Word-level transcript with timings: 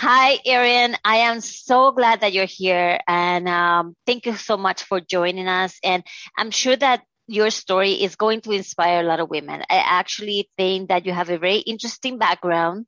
Hi, 0.00 0.38
Erin. 0.46 0.94
I 1.04 1.16
am 1.26 1.40
so 1.40 1.90
glad 1.90 2.20
that 2.20 2.32
you're 2.32 2.44
here, 2.44 3.00
and 3.08 3.48
um, 3.48 3.96
thank 4.06 4.26
you 4.26 4.36
so 4.36 4.56
much 4.56 4.84
for 4.84 5.00
joining 5.00 5.48
us. 5.48 5.76
And 5.82 6.04
I'm 6.36 6.52
sure 6.52 6.76
that 6.76 7.02
your 7.26 7.50
story 7.50 7.94
is 7.94 8.14
going 8.14 8.42
to 8.42 8.52
inspire 8.52 9.00
a 9.00 9.02
lot 9.02 9.18
of 9.18 9.28
women. 9.28 9.60
I 9.68 9.78
actually 9.78 10.50
think 10.56 10.90
that 10.90 11.04
you 11.04 11.12
have 11.12 11.30
a 11.30 11.38
very 11.38 11.58
interesting 11.58 12.16
background, 12.16 12.86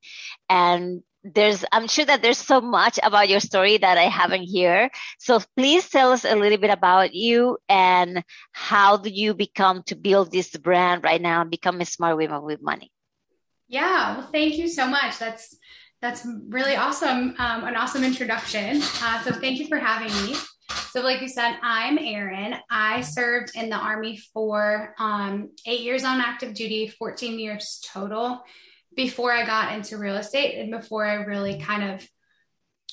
and 0.49 1.03
there's 1.24 1.65
I'm 1.73 1.88
sure 1.88 2.04
that 2.04 2.23
there's 2.23 2.38
so 2.38 2.60
much 2.60 3.01
about 3.03 3.29
your 3.29 3.40
story 3.40 3.77
that 3.79 3.99
I 3.99 4.06
haven't 4.06 4.47
heard. 4.47 4.90
So 5.19 5.40
please 5.56 5.90
tell 5.90 6.13
us 6.13 6.24
a 6.24 6.37
little 6.37 6.58
bit 6.58 6.71
about 6.71 7.13
you 7.13 7.58
and 7.69 8.22
how 8.53 8.99
do 8.99 9.11
you 9.11 9.35
become 9.35 9.83
to 9.88 9.97
build 9.97 10.31
this 10.31 10.56
brand 10.56 11.03
right 11.03 11.21
now 11.21 11.40
and 11.40 11.51
become 11.51 11.81
a 11.81 11.87
smart 11.87 12.19
woman 12.19 12.42
with 12.42 12.63
money. 12.63 12.92
Yeah, 13.67 14.17
well, 14.17 14.29
thank 14.31 14.58
you 14.58 14.69
so 14.69 14.87
much. 14.87 15.19
That's 15.19 15.56
that's 16.01 16.27
really 16.48 16.77
awesome. 16.77 17.34
Um, 17.38 17.64
an 17.64 17.77
awesome 17.77 18.04
introduction. 18.04 18.80
Uh, 19.02 19.22
so 19.22 19.32
thank 19.32 19.58
you 19.58 19.66
for 19.66 19.78
having 19.78 20.12
me. 20.24 20.36
So, 20.91 21.02
like 21.02 21.20
you 21.20 21.28
said, 21.28 21.56
I'm 21.62 21.98
Erin. 21.98 22.54
I 22.70 23.02
served 23.02 23.52
in 23.54 23.70
the 23.70 23.77
Army 23.77 24.20
for 24.32 24.94
um, 24.98 25.50
eight 25.66 25.80
years 25.80 26.05
on 26.05 26.20
active 26.20 26.55
duty, 26.55 26.88
14 26.88 27.38
years 27.38 27.80
total 27.92 28.42
before 28.96 29.32
I 29.32 29.46
got 29.46 29.74
into 29.74 29.98
real 29.98 30.16
estate 30.16 30.58
and 30.58 30.70
before 30.70 31.05
I 31.05 31.14
really 31.14 31.60
kind 31.60 31.92
of 31.92 32.08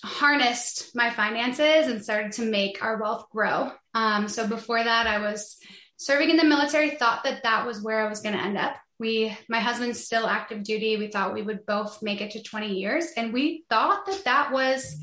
harnessed 0.03 0.95
my 0.95 1.09
finances 1.09 1.87
and 1.87 2.03
started 2.03 2.33
to 2.33 2.43
make 2.43 2.83
our 2.83 3.01
wealth 3.01 3.29
grow. 3.31 3.71
Um, 3.93 4.27
so, 4.27 4.47
before 4.47 4.83
that, 4.83 5.07
I 5.07 5.19
was 5.19 5.57
serving 5.97 6.29
in 6.29 6.37
the 6.37 6.43
military, 6.43 6.91
thought 6.91 7.23
that 7.23 7.43
that 7.43 7.65
was 7.65 7.81
where 7.81 8.05
I 8.05 8.09
was 8.09 8.21
going 8.21 8.35
to 8.35 8.43
end 8.43 8.57
up 8.57 8.75
we 8.99 9.35
my 9.47 9.59
husband's 9.59 10.03
still 10.03 10.27
active 10.27 10.63
duty. 10.63 10.97
We 10.97 11.07
thought 11.07 11.33
we 11.33 11.41
would 11.41 11.65
both 11.65 12.01
make 12.01 12.21
it 12.21 12.31
to 12.31 12.43
20 12.43 12.73
years 12.73 13.07
and 13.15 13.33
we 13.33 13.63
thought 13.69 14.05
that 14.05 14.23
that 14.25 14.51
was 14.51 14.97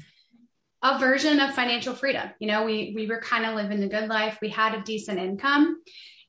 a 0.82 0.98
version 0.98 1.40
of 1.40 1.54
financial 1.54 1.94
freedom. 1.94 2.28
You 2.38 2.48
know 2.48 2.64
we 2.64 2.92
we 2.94 3.06
were 3.06 3.20
kind 3.20 3.46
of 3.46 3.54
living 3.54 3.80
the 3.80 3.88
good 3.88 4.08
life. 4.08 4.38
We 4.40 4.48
had 4.48 4.74
a 4.74 4.82
decent 4.82 5.18
income. 5.18 5.80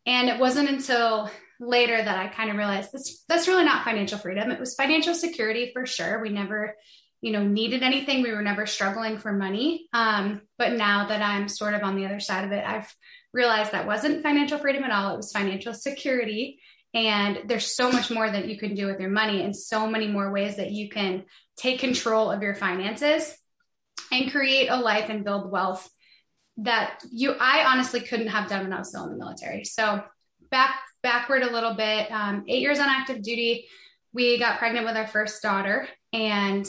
And 0.06 0.30
it 0.30 0.40
wasn't 0.40 0.70
until 0.70 1.32
later 1.60 1.96
that 1.96 2.18
i 2.18 2.28
kind 2.28 2.50
of 2.50 2.58
realized 2.58 2.92
this 2.92 3.24
that's 3.30 3.48
really 3.48 3.64
not 3.64 3.84
financial 3.84 4.20
freedom. 4.20 4.52
It 4.52 4.60
was 4.60 4.76
financial 4.76 5.16
security 5.16 5.72
for 5.74 5.86
sure. 5.86 6.22
We 6.22 6.30
never 6.30 6.76
you 7.22 7.32
know 7.32 7.44
needed 7.44 7.82
anything. 7.82 8.22
We 8.22 8.32
were 8.32 8.44
never 8.44 8.66
struggling 8.66 9.18
for 9.18 9.32
money. 9.32 9.88
Um, 9.94 10.42
but 10.58 10.74
now 10.74 11.08
that 11.08 11.22
i'm 11.22 11.48
sort 11.48 11.74
of 11.74 11.82
on 11.82 11.96
the 11.96 12.06
other 12.06 12.20
side 12.20 12.46
of 12.46 12.52
it 12.52 12.64
i've 12.66 12.94
realized 13.36 13.74
that 13.74 13.86
wasn't 13.86 14.24
financial 14.24 14.58
freedom 14.58 14.84
at 14.84 14.92
all. 14.92 15.14
It 15.14 15.18
was 15.18 15.32
financial 15.32 15.74
security 15.74 16.60
and 16.96 17.42
there's 17.46 17.76
so 17.76 17.92
much 17.92 18.10
more 18.10 18.28
that 18.28 18.48
you 18.48 18.58
can 18.58 18.74
do 18.74 18.88
with 18.88 19.02
your 19.02 19.10
money 19.10 19.44
and 19.44 19.56
so 19.56 19.86
many 19.86 20.08
more 20.08 20.32
ways 20.32 20.56
that 20.56 20.72
you 20.72 20.90
can 20.90 21.26
take 21.58 21.80
control 21.80 22.32
of 22.32 22.42
your 22.42 22.56
finances 22.56 23.38
and 24.12 24.32
create 24.32 24.70
a 24.70 24.78
life 24.78 25.10
and 25.10 25.26
build 25.26 25.52
wealth 25.52 25.88
that 26.58 27.00
you 27.12 27.36
I 27.38 27.66
honestly 27.66 28.00
couldn't 28.00 28.30
have 28.30 28.50
done 28.50 28.64
when 28.64 28.74
I 28.74 28.80
was 28.80 28.90
still 28.90 29.04
in 29.04 29.12
the 29.12 29.18
military. 29.18 29.66
So 29.66 30.02
back 30.50 30.80
backward 31.04 31.44
a 31.44 31.52
little 31.52 31.74
bit, 31.74 32.10
um, 32.12 32.46
eight 32.48 32.62
years 32.62 32.80
on 32.80 32.88
active 32.88 33.22
duty, 33.22 33.68
we 34.14 34.40
got 34.40 34.58
pregnant 34.58 34.86
with 34.86 34.96
our 34.96 35.06
first 35.06 35.42
daughter, 35.44 35.88
and 36.14 36.66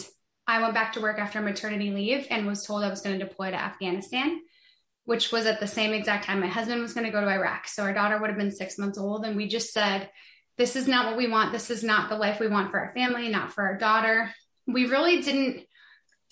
I 0.48 0.60
went 0.60 0.74
back 0.74 0.92
to 0.94 1.00
work 1.00 1.19
after 1.19 1.41
maternity 1.41 1.91
leave 1.91 2.27
and 2.30 2.47
was 2.47 2.66
told 2.66 2.82
I 2.82 2.91
was 2.91 3.00
going 3.00 3.19
to 3.19 3.24
deploy 3.24 3.50
to 3.50 3.56
Afghanistan 3.56 4.41
which 5.07 5.33
was 5.33 5.47
at 5.47 5.61
the 5.61 5.67
same 5.67 5.93
exact 5.93 6.27
time 6.27 6.41
my 6.41 6.47
husband 6.47 6.83
was 6.83 6.93
going 6.93 7.07
to 7.07 7.12
go 7.12 7.21
to 7.21 7.29
Iraq. 7.29 7.69
So 7.69 7.85
our 7.85 7.95
daughter 7.95 8.19
would 8.19 8.29
have 8.29 8.39
been 8.39 8.51
six 8.51 8.77
months 8.77 8.99
old. 8.99 9.25
And 9.25 9.37
we 9.37 9.49
just 9.49 9.73
said, 9.73 10.11
this 10.59 10.77
is 10.77 10.89
not 10.89 11.07
what 11.07 11.17
we 11.17 11.29
want. 11.29 11.53
This 11.53 11.71
is 11.71 11.85
not 11.85 12.09
the 12.09 12.17
life 12.17 12.41
we 12.41 12.49
want 12.49 12.71
for 12.71 12.81
our 12.81 12.93
family, 12.93 13.29
not 13.29 13.53
for 13.53 13.65
our 13.65 13.79
daughter. 13.79 14.33
We 14.67 14.87
really 14.87 15.23
didn't 15.23 15.65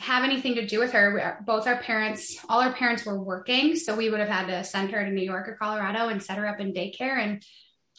have 0.01 0.25
anything 0.25 0.57
to 0.57 0.67
do 0.67 0.81
with 0.81 0.93
her. 0.93 1.39
Both 1.47 1.69
our 1.69 1.77
parents, 1.77 2.37
all 2.49 2.61
our 2.61 2.73
parents 2.73 3.07
were 3.07 3.23
working. 3.23 3.77
So 3.77 3.95
we 3.95 4.11
would 4.11 4.21
have 4.21 4.29
had 4.29 4.47
to 4.47 4.65
send 4.65 4.91
her 4.91 5.05
to 5.05 5.11
New 5.11 5.23
York 5.23 5.49
or 5.49 5.55
Colorado 5.55 6.09
and 6.09 6.23
set 6.23 6.39
her 6.39 6.47
up 6.47 6.59
in 6.59 6.73
daycare 6.73 7.19
and 7.19 7.43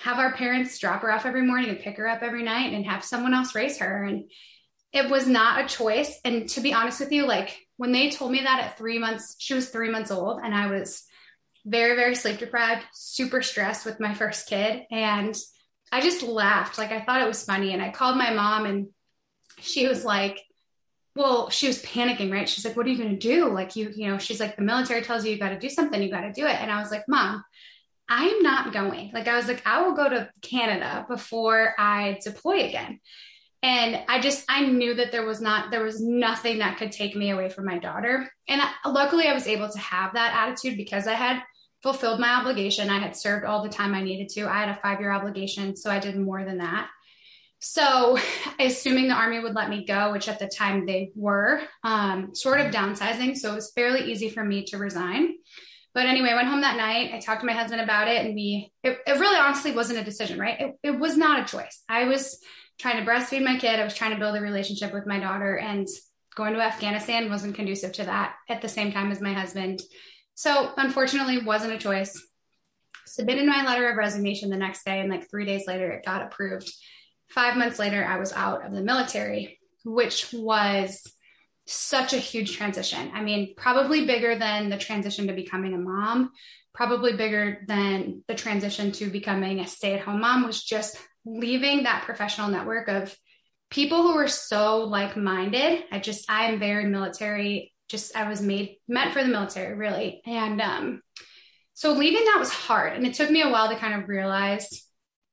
have 0.02 0.20
our 0.20 0.34
parents 0.34 0.78
drop 0.78 1.04
her 1.04 1.12
off 1.12 1.26
every 1.26 1.44
morning 1.44 1.70
and 1.70 1.80
pick 1.80 1.96
her 1.96 2.08
up 2.08 2.22
every 2.22 2.44
night 2.44 2.74
and 2.74 2.86
have 2.86 3.06
someone 3.06 3.34
else 3.34 3.56
raise 3.56 3.78
her. 3.78 4.04
And 4.04 4.30
it 4.92 5.10
was 5.10 5.26
not 5.26 5.64
a 5.64 5.68
choice. 5.68 6.20
And 6.26 6.50
to 6.50 6.60
be 6.60 6.74
honest 6.74 7.00
with 7.00 7.14
you, 7.14 7.26
like 7.26 7.65
when 7.78 7.92
they 7.92 8.10
told 8.10 8.32
me 8.32 8.42
that 8.42 8.64
at 8.64 8.78
three 8.78 9.00
months, 9.00 9.36
she 9.40 9.54
was 9.54 9.70
three 9.70 9.90
months 9.90 10.12
old 10.12 10.42
and 10.44 10.54
I 10.54 10.68
was 10.68 11.04
very, 11.66 11.96
very 11.96 12.16
sleep 12.16 12.38
deprived, 12.38 12.84
super 12.94 13.42
stressed 13.42 13.86
with 13.86 14.00
my 14.00 14.14
first 14.16 14.48
kid. 14.48 14.84
And 14.92 15.36
I 15.92 16.02
just 16.02 16.24
laughed. 16.24 16.78
Like 16.78 16.92
I 16.92 17.02
thought 17.02 17.22
it 17.22 17.28
was 17.28 17.44
funny. 17.44 17.74
And 17.74 17.82
I 17.82 17.92
called 17.92 18.18
my 18.18 18.34
mom 18.34 18.66
and 18.66 18.88
she 19.60 19.88
was 19.88 20.06
like, 20.06 20.42
well, 21.16 21.50
she 21.50 21.68
was 21.68 21.82
panicking, 21.82 22.32
right? 22.32 22.48
She's 22.48 22.66
like, 22.66 22.76
what 22.76 22.86
are 22.86 22.90
you 22.90 22.98
going 22.98 23.18
to 23.18 23.28
do? 23.28 23.50
Like 23.50 23.76
you, 23.76 23.92
you 23.96 24.10
know, 24.10 24.18
she's 24.18 24.40
like, 24.40 24.58
the 24.58 24.62
military 24.62 25.02
tells 25.02 25.26
you 25.26 25.32
you 25.32 25.40
got 25.40 25.50
to 25.50 25.60
do 25.60 25.70
something, 25.70 26.02
you 26.02 26.12
got 26.12 26.22
to 26.22 26.34
do 26.34 26.46
it. 26.46 26.56
And 26.60 26.70
I 26.70 26.82
was 26.82 26.92
like, 26.92 27.08
mom, 27.08 27.44
I 28.10 28.26
am 28.26 28.44
not 28.44 28.74
going. 28.74 29.12
Like 29.14 29.28
I 29.28 29.38
was 29.38 29.48
like, 29.48 29.66
I 29.66 29.82
will 29.82 29.96
go 29.96 30.10
to 30.10 30.30
Canada 30.42 31.06
before 31.08 31.74
I 31.78 32.20
deploy 32.24 32.66
again 32.66 33.00
and 33.66 34.00
i 34.08 34.22
just 34.22 34.46
i 34.48 34.64
knew 34.64 34.94
that 34.94 35.12
there 35.12 35.26
was 35.26 35.42
not 35.42 35.72
there 35.72 35.84
was 35.84 36.00
nothing 36.00 36.60
that 36.60 36.78
could 36.78 36.92
take 36.92 37.16
me 37.16 37.32
away 37.32 37.50
from 37.50 37.66
my 37.66 37.80
daughter 37.80 38.30
and 38.48 38.62
luckily 38.86 39.28
i 39.28 39.34
was 39.34 39.48
able 39.48 39.68
to 39.68 39.80
have 39.80 40.14
that 40.14 40.34
attitude 40.36 40.78
because 40.78 41.08
i 41.08 41.14
had 41.14 41.42
fulfilled 41.82 42.20
my 42.20 42.30
obligation 42.30 42.90
i 42.90 43.00
had 43.00 43.16
served 43.16 43.44
all 43.44 43.64
the 43.64 43.70
time 43.70 43.96
i 43.96 44.04
needed 44.04 44.30
to 44.30 44.48
i 44.48 44.60
had 44.60 44.70
a 44.70 44.80
five 44.82 45.00
year 45.00 45.12
obligation 45.12 45.76
so 45.76 45.90
i 45.90 46.00
did 46.00 46.16
more 46.16 46.46
than 46.46 46.60
that 46.60 46.88
so 47.60 48.18
assuming 48.60 49.08
the 49.08 49.16
army 49.16 49.40
would 49.40 49.56
let 49.56 49.70
me 49.70 49.84
go 49.84 50.12
which 50.12 50.30
at 50.30 50.40
the 50.40 50.48
time 50.48 50.86
they 50.86 51.12
were 51.16 51.62
um, 51.84 52.36
sort 52.36 52.62
of 52.62 52.72
downsizing 52.72 53.36
so 53.36 53.52
it 53.52 53.56
was 53.56 53.72
fairly 53.72 54.12
easy 54.12 54.30
for 54.30 54.44
me 54.44 54.64
to 54.64 54.78
resign 54.78 55.34
but 55.96 56.08
anyway, 56.08 56.32
I 56.32 56.36
went 56.36 56.50
home 56.50 56.60
that 56.60 56.76
night. 56.76 57.14
I 57.14 57.20
talked 57.20 57.40
to 57.40 57.48
my 57.48 57.54
husband 57.54 57.80
about 57.80 58.10
it, 58.10 58.26
and 58.26 58.36
we, 58.36 58.70
it, 58.84 58.98
it 59.08 59.18
really 59.18 59.38
honestly 59.38 59.72
wasn't 59.72 60.00
a 60.00 60.04
decision, 60.04 60.38
right? 60.38 60.60
It, 60.60 60.76
it 60.84 61.00
was 61.00 61.16
not 61.16 61.40
a 61.40 61.46
choice. 61.50 61.84
I 61.88 62.04
was 62.04 62.38
trying 62.80 63.04
to 63.04 63.10
breastfeed 63.10 63.44
my 63.44 63.58
kid. 63.58 63.80
I 63.80 63.84
was 63.84 63.96
trying 63.96 64.12
to 64.12 64.20
build 64.20 64.36
a 64.36 64.42
relationship 64.42 64.94
with 64.94 65.08
my 65.08 65.20
daughter, 65.20 65.58
and 65.58 65.88
going 66.36 66.54
to 66.54 66.62
Afghanistan 66.62 67.30
wasn't 67.30 67.56
conducive 67.56 67.94
to 67.94 68.04
that 68.06 68.36
at 68.50 68.62
the 68.62 68.70
same 68.70 68.92
time 68.92 69.12
as 69.12 69.22
my 69.22 69.34
husband. 69.34 69.82
So, 70.36 70.74
unfortunately, 70.78 71.40
wasn't 71.40 71.74
a 71.74 71.78
choice. 71.78 72.22
Submitted 73.06 73.46
my 73.46 73.66
letter 73.66 73.90
of 73.90 73.98
resignation 73.98 74.50
the 74.50 74.58
next 74.58 74.84
day, 74.84 75.00
and 75.00 75.10
like 75.10 75.30
three 75.30 75.46
days 75.46 75.64
later, 75.68 75.92
it 75.92 76.06
got 76.06 76.22
approved. 76.22 76.70
Five 77.30 77.58
months 77.58 77.80
later, 77.80 78.04
I 78.04 78.18
was 78.18 78.34
out 78.34 78.66
of 78.66 78.74
the 78.74 78.82
military, 78.82 79.60
which 79.84 80.34
was 80.34 81.02
such 81.68 82.14
a 82.14 82.18
huge 82.18 82.58
transition. 82.58 83.12
I 83.14 83.24
mean, 83.24 83.56
probably 83.56 84.06
bigger 84.06 84.38
than 84.38 84.70
the 84.70 84.78
transition 84.78 85.28
to 85.28 85.34
becoming 85.34 85.74
a 85.74 85.78
mom, 85.78 86.32
probably 86.74 87.16
bigger 87.16 87.64
than 87.68 88.24
the 88.28 88.36
transition 88.36 88.92
to 88.94 89.10
becoming 89.10 89.60
a 89.60 89.68
stay 89.68 89.94
at 89.94 90.02
home 90.02 90.22
mom 90.22 90.46
was 90.46 90.64
just 90.64 90.98
leaving 91.26 91.84
that 91.84 92.04
professional 92.04 92.50
network 92.50 92.88
of 92.88 93.16
people 93.70 94.04
who 94.04 94.16
were 94.16 94.28
so 94.28 94.80
like 94.84 95.18
minded. 95.18 95.84
I 95.92 96.00
just, 96.00 96.26
I'm 96.30 96.60
very 96.60 96.86
military, 96.86 97.74
just, 97.90 98.16
I 98.16 98.30
was 98.30 98.42
made, 98.42 98.78
meant 98.88 99.14
for 99.14 99.24
the 99.24 99.30
military, 99.30 99.74
really. 99.74 100.22
And 100.26 100.62
um, 100.62 101.02
so 101.74 101.94
leaving 101.94 102.24
that 102.26 102.40
was 102.40 102.52
hard. 102.52 102.94
And 102.94 103.06
it 103.06 103.16
took 103.16 103.30
me 103.30 103.42
a 103.42 103.50
while 103.50 103.70
to 103.70 103.76
kind 103.76 104.02
of 104.02 104.08
realize 104.08 104.86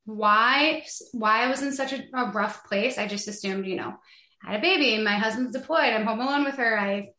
why 0.04 0.84
why 1.12 1.44
I 1.44 1.48
was 1.48 1.62
in 1.62 1.72
such 1.72 1.92
a, 1.92 2.02
a 2.14 2.32
rough 2.32 2.66
place. 2.66 2.98
I 2.98 3.06
just 3.06 3.28
assumed, 3.28 3.66
you 3.66 3.76
know, 3.76 3.94
I 4.44 4.52
had 4.52 4.58
a 4.58 4.62
baby, 4.62 5.02
my 5.02 5.14
husband's 5.14 5.56
deployed, 5.56 5.92
I'm 5.92 6.06
home 6.06 6.20
alone 6.20 6.44
with 6.44 6.56
her. 6.56 6.78
I 6.78 7.10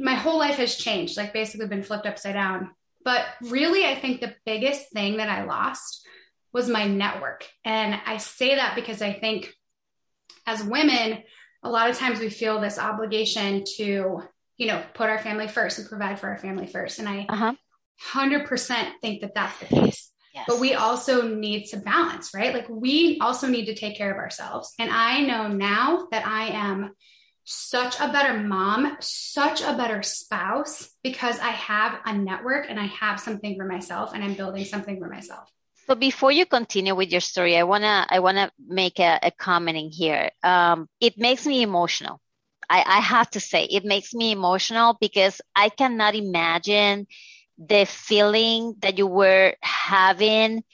my 0.00 0.14
whole 0.14 0.38
life 0.38 0.56
has 0.56 0.76
changed, 0.76 1.16
like 1.16 1.32
basically 1.32 1.68
been 1.68 1.82
flipped 1.82 2.06
upside 2.06 2.34
down. 2.34 2.70
But 3.04 3.24
really, 3.42 3.86
I 3.86 3.94
think 3.94 4.20
the 4.20 4.34
biggest 4.44 4.90
thing 4.92 5.18
that 5.18 5.28
I 5.28 5.44
lost 5.44 6.04
was 6.56 6.70
my 6.70 6.86
network. 6.86 7.46
And 7.66 8.00
I 8.06 8.16
say 8.16 8.54
that 8.54 8.74
because 8.74 9.02
I 9.02 9.12
think 9.12 9.52
as 10.46 10.64
women, 10.64 11.22
a 11.62 11.68
lot 11.68 11.90
of 11.90 11.98
times 11.98 12.18
we 12.18 12.30
feel 12.30 12.62
this 12.62 12.78
obligation 12.78 13.64
to, 13.76 14.22
you 14.56 14.66
know, 14.66 14.82
put 14.94 15.10
our 15.10 15.18
family 15.18 15.48
first 15.48 15.78
and 15.78 15.86
provide 15.86 16.18
for 16.18 16.28
our 16.28 16.38
family 16.38 16.66
first. 16.66 16.98
And 16.98 17.06
I 17.06 17.26
uh-huh. 17.28 17.54
100% 18.14 18.90
think 19.02 19.20
that 19.20 19.34
that's 19.34 19.58
the 19.58 19.66
case. 19.66 20.10
Yes. 20.34 20.46
But 20.48 20.58
we 20.58 20.72
also 20.72 21.28
need 21.28 21.66
to 21.66 21.76
balance, 21.76 22.32
right? 22.34 22.54
Like 22.54 22.68
we 22.70 23.18
also 23.20 23.48
need 23.48 23.66
to 23.66 23.74
take 23.74 23.98
care 23.98 24.10
of 24.10 24.16
ourselves. 24.16 24.72
And 24.78 24.90
I 24.90 25.20
know 25.20 25.48
now 25.48 26.08
that 26.10 26.26
I 26.26 26.48
am 26.48 26.94
such 27.44 28.00
a 28.00 28.10
better 28.10 28.38
mom, 28.38 28.96
such 29.00 29.60
a 29.60 29.76
better 29.76 30.02
spouse 30.02 30.88
because 31.02 31.38
I 31.38 31.50
have 31.50 31.98
a 32.06 32.16
network 32.16 32.64
and 32.70 32.80
I 32.80 32.86
have 32.86 33.20
something 33.20 33.56
for 33.56 33.66
myself 33.66 34.12
and 34.14 34.24
I'm 34.24 34.34
building 34.34 34.64
something 34.64 34.98
for 34.98 35.08
myself. 35.08 35.50
So 35.86 35.94
before 35.94 36.32
you 36.32 36.46
continue 36.46 36.94
with 36.94 37.10
your 37.10 37.20
story, 37.20 37.56
I 37.56 37.62
wanna 37.64 38.06
I 38.08 38.20
wanna 38.20 38.50
make 38.66 38.98
a, 39.00 39.18
a 39.22 39.30
comment 39.30 39.78
in 39.78 39.90
here. 39.90 40.30
Um, 40.42 40.88
it 41.00 41.14
makes 41.18 41.46
me 41.46 41.62
emotional. 41.62 42.20
I, 42.68 42.82
I 42.86 43.00
have 43.00 43.30
to 43.30 43.40
say 43.40 43.64
it 43.64 43.84
makes 43.84 44.12
me 44.14 44.32
emotional 44.32 44.96
because 45.00 45.40
I 45.54 45.68
cannot 45.68 46.14
imagine 46.14 47.06
the 47.58 47.84
feeling 47.86 48.74
that 48.80 48.98
you 48.98 49.06
were 49.06 49.54
having, 49.62 50.64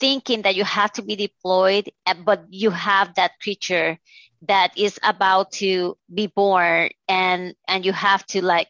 thinking 0.00 0.42
that 0.42 0.56
you 0.56 0.64
have 0.64 0.92
to 0.94 1.02
be 1.02 1.16
deployed, 1.16 1.90
but 2.24 2.44
you 2.50 2.70
have 2.70 3.14
that 3.14 3.32
creature 3.42 3.98
that 4.42 4.76
is 4.76 4.98
about 5.02 5.52
to 5.52 5.96
be 6.12 6.26
born 6.26 6.90
and 7.08 7.54
and 7.68 7.84
you 7.84 7.92
have 7.92 8.24
to 8.26 8.44
like 8.44 8.68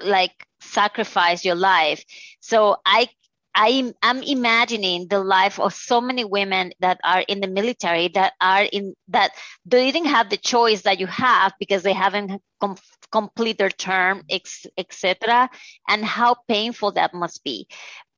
like 0.00 0.46
sacrifice 0.60 1.44
your 1.44 1.54
life 1.54 2.04
so 2.40 2.76
i 2.86 3.08
I, 3.54 3.92
am 4.02 4.22
imagining 4.22 5.08
the 5.08 5.20
life 5.20 5.58
of 5.58 5.74
so 5.74 6.00
many 6.00 6.24
women 6.24 6.72
that 6.80 7.00
are 7.04 7.20
in 7.20 7.40
the 7.40 7.48
military 7.48 8.08
that 8.08 8.34
are 8.40 8.62
in 8.62 8.94
that 9.08 9.32
they 9.64 9.90
didn't 9.90 10.08
have 10.08 10.30
the 10.30 10.36
choice 10.36 10.82
that 10.82 11.00
you 11.00 11.06
have 11.06 11.52
because 11.58 11.82
they 11.82 11.92
haven't 11.92 12.40
com- 12.60 12.76
complete 13.10 13.58
their 13.58 13.70
term, 13.70 14.22
etc., 14.30 15.50
and 15.88 16.04
how 16.04 16.36
painful 16.48 16.92
that 16.92 17.14
must 17.14 17.42
be. 17.42 17.66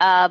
Uh, 0.00 0.30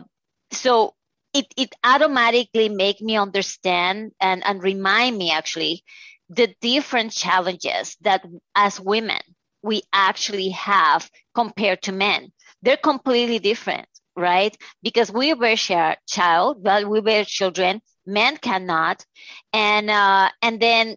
so 0.51 0.93
it, 1.33 1.45
it 1.57 1.73
automatically 1.83 2.69
make 2.69 3.01
me 3.01 3.17
understand 3.17 4.11
and, 4.19 4.45
and 4.45 4.61
remind 4.63 5.17
me 5.17 5.31
actually 5.31 5.83
the 6.29 6.53
different 6.61 7.11
challenges 7.11 7.97
that 8.01 8.25
as 8.55 8.79
women 8.79 9.21
we 9.63 9.83
actually 9.93 10.49
have 10.49 11.09
compared 11.35 11.81
to 11.83 11.91
men. 11.91 12.31
They're 12.61 12.77
completely 12.77 13.39
different, 13.39 13.87
right? 14.15 14.55
Because 14.83 15.11
we 15.11 15.33
were 15.33 15.55
share, 15.55 15.97
child, 16.07 16.63
but 16.63 16.87
we 16.87 16.99
were 16.99 17.23
children. 17.23 17.81
Men 18.05 18.37
cannot, 18.37 19.05
and 19.53 19.89
uh, 19.89 20.29
and 20.41 20.59
then 20.59 20.95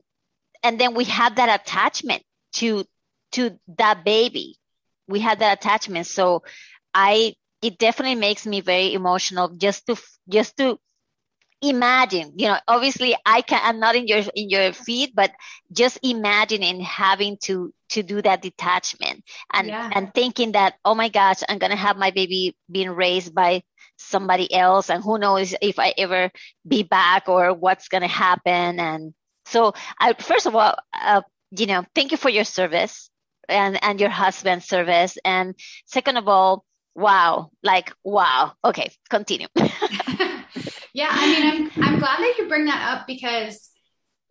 and 0.62 0.80
then 0.80 0.94
we 0.94 1.04
have 1.04 1.36
that 1.36 1.60
attachment 1.60 2.22
to 2.54 2.84
to 3.32 3.58
that 3.78 4.04
baby. 4.04 4.56
We 5.08 5.20
had 5.20 5.40
that 5.40 5.58
attachment. 5.58 6.06
So 6.06 6.42
I, 6.94 7.34
it 7.62 7.78
definitely 7.78 8.14
makes 8.16 8.46
me 8.46 8.60
very 8.60 8.94
emotional 8.94 9.48
just 9.48 9.86
to, 9.86 9.96
just 10.28 10.56
to 10.58 10.78
imagine, 11.68 12.32
you 12.36 12.48
know, 12.48 12.58
obviously 12.66 13.16
I 13.24 13.42
can, 13.42 13.60
I'm 13.62 13.80
not 13.80 13.96
in 13.96 14.06
your, 14.06 14.22
in 14.34 14.50
your 14.50 14.72
feet, 14.72 15.12
but 15.14 15.32
just 15.72 15.98
imagining 16.02 16.80
having 16.80 17.38
to, 17.44 17.72
to 17.90 18.02
do 18.02 18.22
that 18.22 18.42
detachment 18.42 19.24
and, 19.52 19.68
yeah. 19.68 19.90
and 19.94 20.12
thinking 20.14 20.52
that, 20.52 20.74
oh 20.84 20.94
my 20.94 21.08
gosh, 21.08 21.42
I'm 21.48 21.58
going 21.58 21.70
to 21.70 21.76
have 21.76 21.96
my 21.96 22.10
baby 22.10 22.56
being 22.70 22.90
raised 22.90 23.34
by 23.34 23.62
somebody 23.96 24.52
else 24.52 24.90
and 24.90 25.02
who 25.02 25.18
knows 25.18 25.54
if 25.60 25.78
I 25.78 25.94
ever 25.96 26.30
be 26.66 26.82
back 26.82 27.28
or 27.28 27.54
what's 27.54 27.88
going 27.88 28.02
to 28.02 28.08
happen. 28.08 28.80
And 28.80 29.14
so 29.46 29.74
I, 29.98 30.14
first 30.14 30.46
of 30.46 30.54
all, 30.54 30.76
uh, 30.92 31.22
you 31.50 31.66
know, 31.66 31.84
thank 31.94 32.10
you 32.10 32.16
for 32.16 32.28
your 32.28 32.44
service 32.44 33.10
and 33.48 33.82
and 33.82 34.00
your 34.00 34.10
husband's 34.10 34.66
service 34.66 35.18
and 35.24 35.54
second 35.86 36.16
of 36.16 36.28
all 36.28 36.64
wow 36.94 37.50
like 37.62 37.92
wow 38.04 38.52
okay 38.64 38.90
continue 39.10 39.48
yeah 40.94 41.08
i 41.10 41.26
mean 41.26 41.70
i'm 41.76 41.84
i'm 41.84 41.98
glad 41.98 42.18
that 42.18 42.34
you 42.38 42.48
bring 42.48 42.64
that 42.64 42.96
up 42.96 43.06
because 43.06 43.70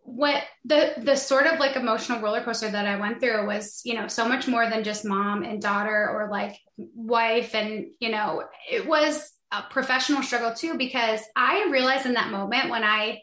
what 0.00 0.42
the 0.64 0.94
the 0.98 1.16
sort 1.16 1.46
of 1.46 1.58
like 1.60 1.76
emotional 1.76 2.20
roller 2.20 2.42
coaster 2.42 2.68
that 2.68 2.86
i 2.86 2.98
went 2.98 3.20
through 3.20 3.46
was 3.46 3.80
you 3.84 3.94
know 3.94 4.08
so 4.08 4.28
much 4.28 4.48
more 4.48 4.68
than 4.68 4.82
just 4.82 5.04
mom 5.04 5.44
and 5.44 5.62
daughter 5.62 6.10
or 6.10 6.28
like 6.30 6.58
wife 6.76 7.54
and 7.54 7.86
you 8.00 8.10
know 8.10 8.42
it 8.70 8.86
was 8.86 9.32
a 9.52 9.62
professional 9.70 10.22
struggle 10.22 10.52
too 10.52 10.76
because 10.76 11.20
i 11.36 11.68
realized 11.70 12.06
in 12.06 12.14
that 12.14 12.30
moment 12.30 12.68
when 12.70 12.82
i 12.82 13.20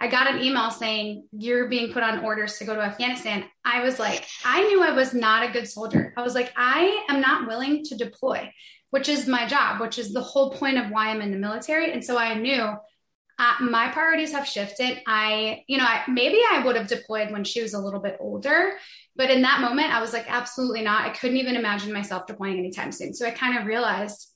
I 0.00 0.08
got 0.08 0.26
an 0.26 0.42
email 0.42 0.70
saying 0.70 1.28
you're 1.32 1.68
being 1.68 1.92
put 1.92 2.02
on 2.02 2.24
orders 2.24 2.58
to 2.58 2.64
go 2.64 2.74
to 2.74 2.80
Afghanistan. 2.80 3.44
I 3.64 3.82
was 3.82 3.98
like, 3.98 4.26
I 4.44 4.64
knew 4.64 4.82
I 4.82 4.90
was 4.90 5.14
not 5.14 5.48
a 5.48 5.52
good 5.52 5.68
soldier. 5.68 6.12
I 6.16 6.22
was 6.22 6.34
like, 6.34 6.52
I 6.56 7.06
am 7.08 7.20
not 7.20 7.46
willing 7.46 7.84
to 7.84 7.96
deploy, 7.96 8.52
which 8.94 9.08
is 9.08 9.26
my 9.26 9.44
job, 9.44 9.80
which 9.80 9.98
is 9.98 10.12
the 10.12 10.20
whole 10.20 10.52
point 10.52 10.78
of 10.78 10.88
why 10.88 11.08
I'm 11.08 11.20
in 11.20 11.32
the 11.32 11.36
military. 11.36 11.90
And 11.92 12.04
so 12.04 12.16
I 12.16 12.34
knew 12.34 12.62
uh, 12.62 13.54
my 13.60 13.88
priorities 13.88 14.30
have 14.30 14.46
shifted. 14.46 15.02
I, 15.04 15.64
you 15.66 15.78
know, 15.78 15.84
I, 15.84 16.04
maybe 16.06 16.38
I 16.48 16.64
would 16.64 16.76
have 16.76 16.86
deployed 16.86 17.32
when 17.32 17.42
she 17.42 17.60
was 17.60 17.74
a 17.74 17.80
little 17.80 17.98
bit 17.98 18.18
older, 18.20 18.74
but 19.16 19.30
in 19.30 19.42
that 19.42 19.60
moment, 19.60 19.92
I 19.92 20.00
was 20.00 20.12
like, 20.12 20.26
absolutely 20.28 20.82
not. 20.82 21.08
I 21.08 21.10
couldn't 21.10 21.38
even 21.38 21.56
imagine 21.56 21.92
myself 21.92 22.28
deploying 22.28 22.56
anytime 22.56 22.92
soon. 22.92 23.14
So 23.14 23.26
I 23.26 23.32
kind 23.32 23.58
of 23.58 23.66
realized 23.66 24.28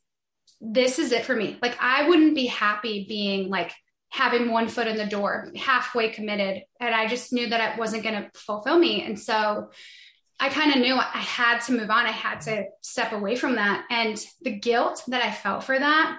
this 0.61 0.99
is 0.99 1.12
it 1.12 1.25
for 1.25 1.37
me. 1.37 1.56
Like, 1.62 1.76
I 1.81 2.08
wouldn't 2.08 2.34
be 2.34 2.46
happy 2.46 3.06
being 3.08 3.50
like 3.50 3.72
having 4.08 4.50
one 4.50 4.66
foot 4.66 4.88
in 4.88 4.96
the 4.96 5.06
door, 5.06 5.52
halfway 5.54 6.08
committed. 6.08 6.64
And 6.81 6.93
I 6.93 7.06
just 7.06 7.32
knew 7.32 7.49
that 7.50 7.75
it 7.75 7.78
wasn't 7.78 8.02
going 8.02 8.25
to 8.25 8.31
fulfill 8.34 8.76
me. 8.76 9.02
And 9.02 9.20
so 9.20 9.70
I 10.40 10.49
kind 10.50 10.73
of 10.73 10.79
knew 10.79 10.94
I 10.94 11.19
had 11.19 11.61
to 11.62 11.73
move 11.73 11.90
on. 11.90 12.06
I 12.06 12.12
had 12.12 12.40
to 12.43 12.67
step 12.81 13.12
away 13.12 13.35
from 13.35 13.56
that. 13.56 13.85
And 13.90 14.25
the 14.43 14.52
guilt 14.52 15.02
that 15.08 15.25
I 15.25 15.32
felt 15.32 15.64
for 15.64 15.79
that 15.79 16.19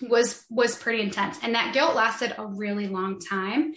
was 0.00 0.44
was 0.50 0.76
pretty 0.76 1.02
intense. 1.02 1.38
And 1.42 1.54
that 1.54 1.74
guilt 1.74 1.96
lasted 1.96 2.34
a 2.38 2.46
really 2.46 2.86
long 2.86 3.18
time. 3.18 3.74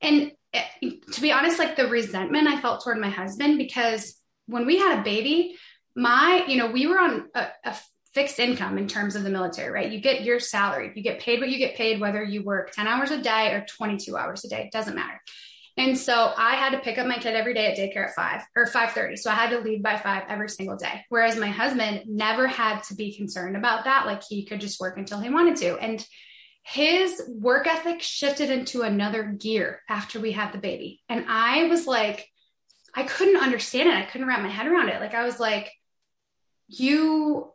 And 0.00 0.32
it, 0.52 1.12
to 1.12 1.20
be 1.20 1.32
honest, 1.32 1.58
like 1.58 1.76
the 1.76 1.88
resentment 1.88 2.46
I 2.46 2.60
felt 2.60 2.84
toward 2.84 2.98
my 2.98 3.10
husband 3.10 3.58
because 3.58 4.16
when 4.46 4.64
we 4.64 4.78
had 4.78 4.98
a 4.98 5.02
baby, 5.02 5.56
my, 5.96 6.44
you 6.46 6.56
know, 6.56 6.70
we 6.70 6.86
were 6.86 6.98
on 6.98 7.28
a, 7.34 7.48
a 7.64 7.76
fixed 8.14 8.38
income 8.38 8.78
in 8.78 8.86
terms 8.86 9.16
of 9.16 9.24
the 9.24 9.30
military, 9.30 9.70
right? 9.70 9.90
You 9.90 10.00
get 10.00 10.22
your 10.22 10.40
salary. 10.40 10.92
You 10.94 11.02
get 11.02 11.20
paid 11.20 11.40
what 11.40 11.48
you 11.48 11.58
get 11.58 11.76
paid, 11.76 12.00
whether 12.00 12.22
you 12.22 12.42
work 12.42 12.70
10 12.72 12.86
hours 12.86 13.10
a 13.10 13.20
day 13.20 13.52
or 13.52 13.66
22 13.68 14.16
hours 14.16 14.44
a 14.44 14.48
day, 14.48 14.62
it 14.62 14.72
doesn't 14.72 14.94
matter. 14.94 15.20
And 15.78 15.96
so 15.96 16.32
I 16.36 16.54
had 16.54 16.70
to 16.70 16.78
pick 16.78 16.96
up 16.96 17.06
my 17.06 17.18
kid 17.18 17.34
every 17.34 17.52
day 17.52 17.66
at 17.66 17.76
daycare 17.76 18.08
at 18.08 18.14
five 18.14 18.42
or 18.56 18.66
5:30. 18.66 19.16
So 19.16 19.30
I 19.30 19.34
had 19.34 19.50
to 19.50 19.58
leave 19.58 19.82
by 19.82 19.96
five 19.96 20.24
every 20.28 20.48
single 20.48 20.76
day. 20.76 21.04
Whereas 21.10 21.36
my 21.36 21.48
husband 21.48 22.04
never 22.06 22.46
had 22.46 22.82
to 22.84 22.94
be 22.94 23.14
concerned 23.14 23.56
about 23.56 23.84
that. 23.84 24.06
Like 24.06 24.22
he 24.26 24.46
could 24.46 24.60
just 24.60 24.80
work 24.80 24.96
until 24.96 25.20
he 25.20 25.28
wanted 25.28 25.56
to. 25.56 25.76
And 25.78 26.04
his 26.62 27.22
work 27.28 27.66
ethic 27.66 28.00
shifted 28.02 28.50
into 28.50 28.82
another 28.82 29.22
gear 29.22 29.82
after 29.88 30.18
we 30.18 30.32
had 30.32 30.52
the 30.52 30.58
baby. 30.58 31.02
And 31.08 31.26
I 31.28 31.64
was 31.64 31.86
like, 31.86 32.26
I 32.94 33.02
couldn't 33.02 33.42
understand 33.42 33.90
it. 33.90 33.94
I 33.94 34.06
couldn't 34.06 34.26
wrap 34.26 34.40
my 34.40 34.48
head 34.48 34.66
around 34.66 34.88
it. 34.88 35.00
Like 35.00 35.14
I 35.14 35.24
was 35.24 35.38
like, 35.38 35.70
you 36.68 37.52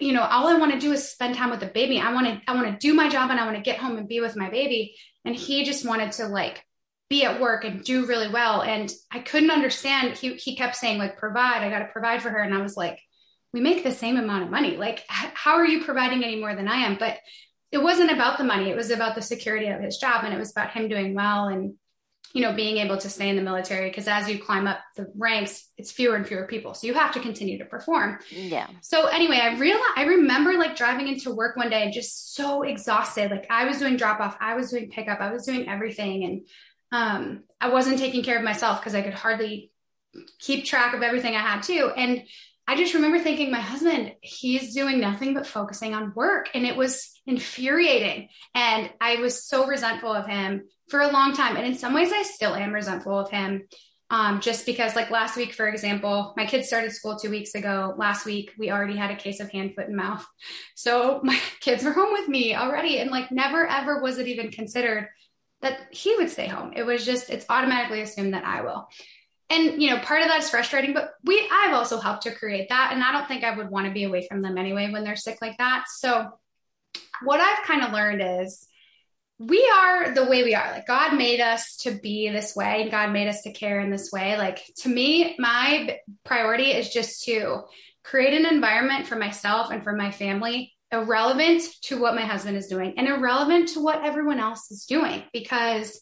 you 0.00 0.12
know, 0.12 0.22
all 0.22 0.46
I 0.46 0.58
want 0.58 0.72
to 0.72 0.78
do 0.78 0.92
is 0.92 1.08
spend 1.08 1.34
time 1.34 1.50
with 1.50 1.60
the 1.60 1.66
baby. 1.66 1.98
I 1.98 2.12
want 2.12 2.26
to, 2.28 2.40
I 2.46 2.54
want 2.54 2.68
to 2.68 2.86
do 2.86 2.94
my 2.94 3.08
job 3.08 3.30
and 3.30 3.40
I 3.40 3.44
want 3.44 3.56
to 3.56 3.62
get 3.62 3.78
home 3.78 3.96
and 3.96 4.06
be 4.06 4.20
with 4.20 4.36
my 4.36 4.48
baby. 4.48 4.94
And 5.24 5.34
he 5.34 5.64
just 5.64 5.84
wanted 5.84 6.12
to 6.12 6.28
like 6.28 6.64
be 7.08 7.24
at 7.24 7.40
work 7.40 7.64
and 7.64 7.82
do 7.82 8.06
really 8.06 8.28
well. 8.28 8.62
And 8.62 8.92
I 9.10 9.20
couldn't 9.20 9.50
understand. 9.50 10.16
He, 10.16 10.34
he 10.34 10.56
kept 10.56 10.76
saying 10.76 10.98
like, 10.98 11.16
provide, 11.16 11.62
I 11.62 11.70
got 11.70 11.80
to 11.80 11.92
provide 11.92 12.22
for 12.22 12.30
her. 12.30 12.42
And 12.42 12.54
I 12.54 12.60
was 12.60 12.76
like, 12.76 12.98
we 13.52 13.60
make 13.60 13.82
the 13.82 13.92
same 13.92 14.18
amount 14.18 14.44
of 14.44 14.50
money. 14.50 14.76
Like, 14.76 15.04
how 15.08 15.54
are 15.54 15.66
you 15.66 15.84
providing 15.84 16.22
any 16.22 16.38
more 16.38 16.54
than 16.54 16.68
I 16.68 16.76
am? 16.76 16.98
But 16.98 17.18
it 17.72 17.78
wasn't 17.78 18.12
about 18.12 18.36
the 18.36 18.44
money. 18.44 18.68
It 18.68 18.76
was 18.76 18.90
about 18.90 19.14
the 19.14 19.22
security 19.22 19.68
of 19.68 19.80
his 19.80 19.96
job. 19.96 20.24
And 20.24 20.34
it 20.34 20.38
was 20.38 20.50
about 20.50 20.70
him 20.70 20.88
doing 20.88 21.14
well 21.14 21.48
and 21.48 21.74
you 22.34 22.42
know, 22.42 22.52
being 22.52 22.76
able 22.76 22.98
to 22.98 23.08
stay 23.08 23.28
in 23.28 23.36
the 23.36 23.42
military 23.42 23.88
because 23.88 24.06
as 24.06 24.28
you 24.28 24.38
climb 24.38 24.66
up 24.66 24.80
the 24.96 25.10
ranks, 25.16 25.70
it's 25.78 25.90
fewer 25.90 26.14
and 26.14 26.26
fewer 26.26 26.46
people. 26.46 26.74
So 26.74 26.86
you 26.86 26.94
have 26.94 27.12
to 27.12 27.20
continue 27.20 27.58
to 27.58 27.64
perform. 27.64 28.18
Yeah. 28.30 28.66
So 28.82 29.06
anyway, 29.06 29.38
I 29.38 29.56
realized 29.56 29.84
I 29.96 30.04
remember 30.04 30.52
like 30.54 30.76
driving 30.76 31.08
into 31.08 31.34
work 31.34 31.56
one 31.56 31.70
day 31.70 31.82
and 31.84 31.92
just 31.92 32.34
so 32.34 32.62
exhausted. 32.62 33.30
Like 33.30 33.46
I 33.48 33.64
was 33.64 33.78
doing 33.78 33.96
drop 33.96 34.20
off, 34.20 34.36
I 34.40 34.54
was 34.54 34.70
doing 34.70 34.90
pickup, 34.90 35.20
I 35.20 35.32
was 35.32 35.46
doing 35.46 35.68
everything. 35.68 36.24
And 36.24 36.46
um, 36.92 37.44
I 37.60 37.68
wasn't 37.68 37.98
taking 37.98 38.22
care 38.22 38.38
of 38.38 38.44
myself 38.44 38.80
because 38.80 38.94
I 38.94 39.02
could 39.02 39.14
hardly 39.14 39.72
keep 40.38 40.64
track 40.64 40.94
of 40.94 41.02
everything 41.02 41.34
I 41.34 41.40
had 41.40 41.62
to. 41.64 41.92
And 41.96 42.24
I 42.66 42.76
just 42.76 42.94
remember 42.94 43.18
thinking, 43.18 43.50
my 43.50 43.60
husband, 43.60 44.12
he's 44.20 44.74
doing 44.74 45.00
nothing 45.00 45.34
but 45.34 45.46
focusing 45.46 45.94
on 45.94 46.12
work. 46.14 46.50
And 46.54 46.66
it 46.66 46.76
was 46.76 47.10
infuriating. 47.26 48.28
And 48.54 48.90
I 49.00 49.16
was 49.16 49.46
so 49.46 49.66
resentful 49.66 50.12
of 50.12 50.26
him 50.26 50.68
for 50.88 51.00
a 51.00 51.10
long 51.10 51.34
time. 51.34 51.56
And 51.56 51.66
in 51.66 51.76
some 51.76 51.94
ways, 51.94 52.12
I 52.12 52.22
still 52.22 52.54
am 52.54 52.74
resentful 52.74 53.18
of 53.18 53.30
him. 53.30 53.68
Um, 54.10 54.40
just 54.40 54.64
because, 54.64 54.96
like 54.96 55.10
last 55.10 55.36
week, 55.36 55.52
for 55.52 55.68
example, 55.68 56.32
my 56.34 56.46
kids 56.46 56.66
started 56.66 56.92
school 56.92 57.16
two 57.16 57.28
weeks 57.28 57.54
ago. 57.54 57.94
Last 57.98 58.24
week, 58.24 58.52
we 58.58 58.70
already 58.70 58.96
had 58.96 59.10
a 59.10 59.16
case 59.16 59.38
of 59.38 59.50
hand, 59.50 59.74
foot, 59.74 59.86
and 59.86 59.96
mouth. 59.96 60.26
So 60.74 61.20
my 61.24 61.38
kids 61.60 61.84
were 61.84 61.92
home 61.92 62.12
with 62.12 62.28
me 62.28 62.54
already. 62.54 62.98
And 63.00 63.10
like, 63.10 63.30
never 63.30 63.66
ever 63.66 64.00
was 64.00 64.18
it 64.18 64.28
even 64.28 64.50
considered 64.50 65.08
that 65.60 65.88
he 65.90 66.14
would 66.16 66.30
stay 66.30 66.46
home. 66.46 66.72
It 66.76 66.84
was 66.84 67.04
just, 67.04 67.30
it's 67.30 67.46
automatically 67.48 68.00
assumed 68.00 68.34
that 68.34 68.44
I 68.44 68.62
will. 68.62 68.88
And 69.50 69.82
you 69.82 69.90
know 69.90 69.98
part 70.00 70.20
of 70.20 70.28
that 70.28 70.40
is 70.40 70.50
frustrating 70.50 70.92
but 70.92 71.14
we 71.24 71.48
i've 71.50 71.72
also 71.72 71.98
helped 71.98 72.24
to 72.24 72.34
create 72.34 72.68
that 72.68 72.90
and 72.92 73.02
i 73.02 73.12
don't 73.12 73.26
think 73.26 73.44
i 73.44 73.56
would 73.56 73.70
want 73.70 73.86
to 73.86 73.92
be 73.92 74.04
away 74.04 74.26
from 74.28 74.42
them 74.42 74.58
anyway 74.58 74.90
when 74.90 75.04
they're 75.04 75.16
sick 75.16 75.38
like 75.40 75.56
that. 75.56 75.86
So 75.88 76.28
what 77.22 77.40
i've 77.40 77.64
kind 77.64 77.82
of 77.82 77.92
learned 77.92 78.42
is 78.42 78.66
we 79.38 79.66
are 79.72 80.12
the 80.12 80.24
way 80.24 80.42
we 80.42 80.54
are. 80.54 80.70
Like 80.72 80.86
god 80.86 81.16
made 81.16 81.40
us 81.40 81.76
to 81.78 81.92
be 81.92 82.28
this 82.28 82.54
way 82.54 82.82
and 82.82 82.90
god 82.90 83.12
made 83.12 83.28
us 83.28 83.42
to 83.42 83.52
care 83.52 83.80
in 83.80 83.90
this 83.90 84.12
way. 84.12 84.36
Like 84.36 84.60
to 84.78 84.88
me 84.90 85.34
my 85.38 85.98
priority 86.24 86.72
is 86.72 86.92
just 86.92 87.24
to 87.24 87.62
create 88.04 88.34
an 88.34 88.52
environment 88.52 89.06
for 89.06 89.16
myself 89.16 89.70
and 89.70 89.82
for 89.82 89.94
my 89.94 90.10
family 90.10 90.74
irrelevant 90.90 91.62
to 91.82 91.98
what 91.98 92.14
my 92.14 92.22
husband 92.22 92.56
is 92.56 92.68
doing 92.68 92.94
and 92.96 93.08
irrelevant 93.08 93.68
to 93.70 93.80
what 93.80 94.04
everyone 94.04 94.40
else 94.40 94.70
is 94.70 94.86
doing 94.86 95.22
because 95.32 96.00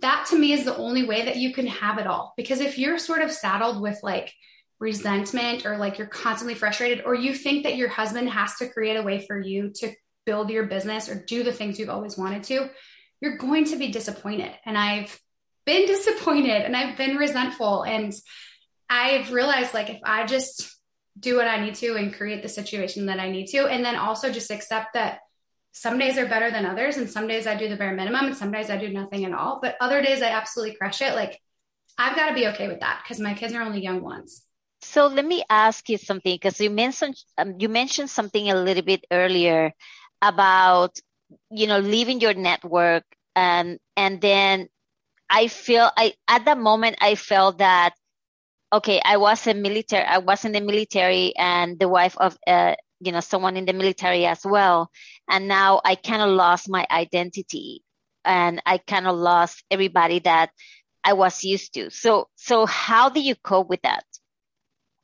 that 0.00 0.26
to 0.30 0.38
me 0.38 0.52
is 0.52 0.64
the 0.64 0.76
only 0.76 1.06
way 1.06 1.24
that 1.24 1.36
you 1.36 1.54
can 1.54 1.66
have 1.66 1.98
it 1.98 2.06
all. 2.06 2.34
Because 2.36 2.60
if 2.60 2.78
you're 2.78 2.98
sort 2.98 3.22
of 3.22 3.32
saddled 3.32 3.80
with 3.80 3.98
like 4.02 4.32
resentment 4.78 5.64
or 5.64 5.78
like 5.78 5.98
you're 5.98 6.06
constantly 6.06 6.54
frustrated, 6.54 7.04
or 7.06 7.14
you 7.14 7.34
think 7.34 7.64
that 7.64 7.76
your 7.76 7.88
husband 7.88 8.28
has 8.28 8.56
to 8.56 8.68
create 8.68 8.96
a 8.96 9.02
way 9.02 9.24
for 9.26 9.38
you 9.40 9.70
to 9.76 9.92
build 10.26 10.50
your 10.50 10.66
business 10.66 11.08
or 11.08 11.14
do 11.24 11.42
the 11.42 11.52
things 11.52 11.78
you've 11.78 11.88
always 11.88 12.18
wanted 12.18 12.42
to, 12.44 12.68
you're 13.20 13.38
going 13.38 13.64
to 13.64 13.76
be 13.76 13.90
disappointed. 13.90 14.52
And 14.64 14.76
I've 14.76 15.18
been 15.64 15.86
disappointed 15.86 16.62
and 16.62 16.76
I've 16.76 16.98
been 16.98 17.16
resentful. 17.16 17.82
And 17.84 18.12
I've 18.90 19.32
realized 19.32 19.72
like 19.72 19.88
if 19.88 20.00
I 20.04 20.26
just 20.26 20.75
do 21.18 21.36
what 21.36 21.48
I 21.48 21.64
need 21.64 21.74
to 21.76 21.94
and 21.96 22.14
create 22.14 22.42
the 22.42 22.48
situation 22.48 23.06
that 23.06 23.20
I 23.20 23.30
need 23.30 23.46
to, 23.48 23.66
and 23.66 23.84
then 23.84 23.96
also 23.96 24.30
just 24.30 24.50
accept 24.50 24.94
that 24.94 25.20
some 25.72 25.98
days 25.98 26.16
are 26.16 26.26
better 26.26 26.50
than 26.50 26.64
others. 26.64 26.96
And 26.96 27.08
some 27.08 27.28
days 27.28 27.46
I 27.46 27.54
do 27.54 27.68
the 27.68 27.76
bare 27.76 27.92
minimum 27.92 28.26
and 28.26 28.36
some 28.36 28.50
days 28.50 28.70
I 28.70 28.78
do 28.78 28.88
nothing 28.88 29.26
at 29.26 29.32
all. 29.32 29.60
But 29.60 29.76
other 29.80 30.02
days 30.02 30.22
I 30.22 30.30
absolutely 30.30 30.76
crush 30.76 31.02
it. 31.02 31.14
Like 31.14 31.38
I've 31.98 32.16
got 32.16 32.28
to 32.28 32.34
be 32.34 32.46
okay 32.48 32.66
with 32.68 32.80
that 32.80 33.02
because 33.02 33.20
my 33.20 33.34
kids 33.34 33.52
are 33.52 33.62
only 33.62 33.82
young 33.82 34.00
ones. 34.00 34.42
So 34.80 35.06
let 35.06 35.26
me 35.26 35.42
ask 35.50 35.88
you 35.88 35.98
something 35.98 36.34
because 36.34 36.60
you 36.60 36.70
mentioned 36.70 37.16
um, 37.36 37.56
you 37.58 37.68
mentioned 37.68 38.08
something 38.08 38.50
a 38.50 38.54
little 38.54 38.84
bit 38.84 39.04
earlier 39.10 39.72
about 40.22 40.98
you 41.50 41.66
know 41.66 41.78
leaving 41.78 42.20
your 42.20 42.34
network 42.34 43.04
and 43.34 43.78
and 43.96 44.20
then 44.20 44.68
I 45.28 45.48
feel 45.48 45.90
I 45.96 46.14
at 46.28 46.44
that 46.44 46.58
moment 46.58 46.96
I 47.00 47.16
felt 47.16 47.58
that 47.58 47.94
okay 48.72 49.00
I 49.04 49.16
was 49.16 49.46
a 49.46 49.54
military 49.54 50.04
I 50.04 50.18
was 50.18 50.44
in 50.44 50.52
the 50.52 50.60
military 50.60 51.34
and 51.36 51.78
the 51.78 51.88
wife 51.88 52.16
of 52.18 52.36
uh, 52.46 52.74
you 53.00 53.12
know 53.12 53.20
someone 53.20 53.56
in 53.56 53.64
the 53.64 53.72
military 53.72 54.26
as 54.26 54.44
well 54.44 54.90
and 55.28 55.48
now 55.48 55.80
I 55.84 55.94
kind 55.94 56.22
of 56.22 56.30
lost 56.30 56.68
my 56.68 56.86
identity 56.90 57.82
and 58.24 58.60
I 58.66 58.78
kind 58.78 59.06
of 59.06 59.16
lost 59.16 59.64
everybody 59.70 60.18
that 60.20 60.50
I 61.06 61.12
was 61.12 61.44
used 61.44 61.74
to. 61.74 61.90
So 61.90 62.28
so 62.34 62.66
how 62.66 63.08
do 63.08 63.20
you 63.20 63.36
cope 63.36 63.68
with 63.68 63.82
that? 63.82 64.04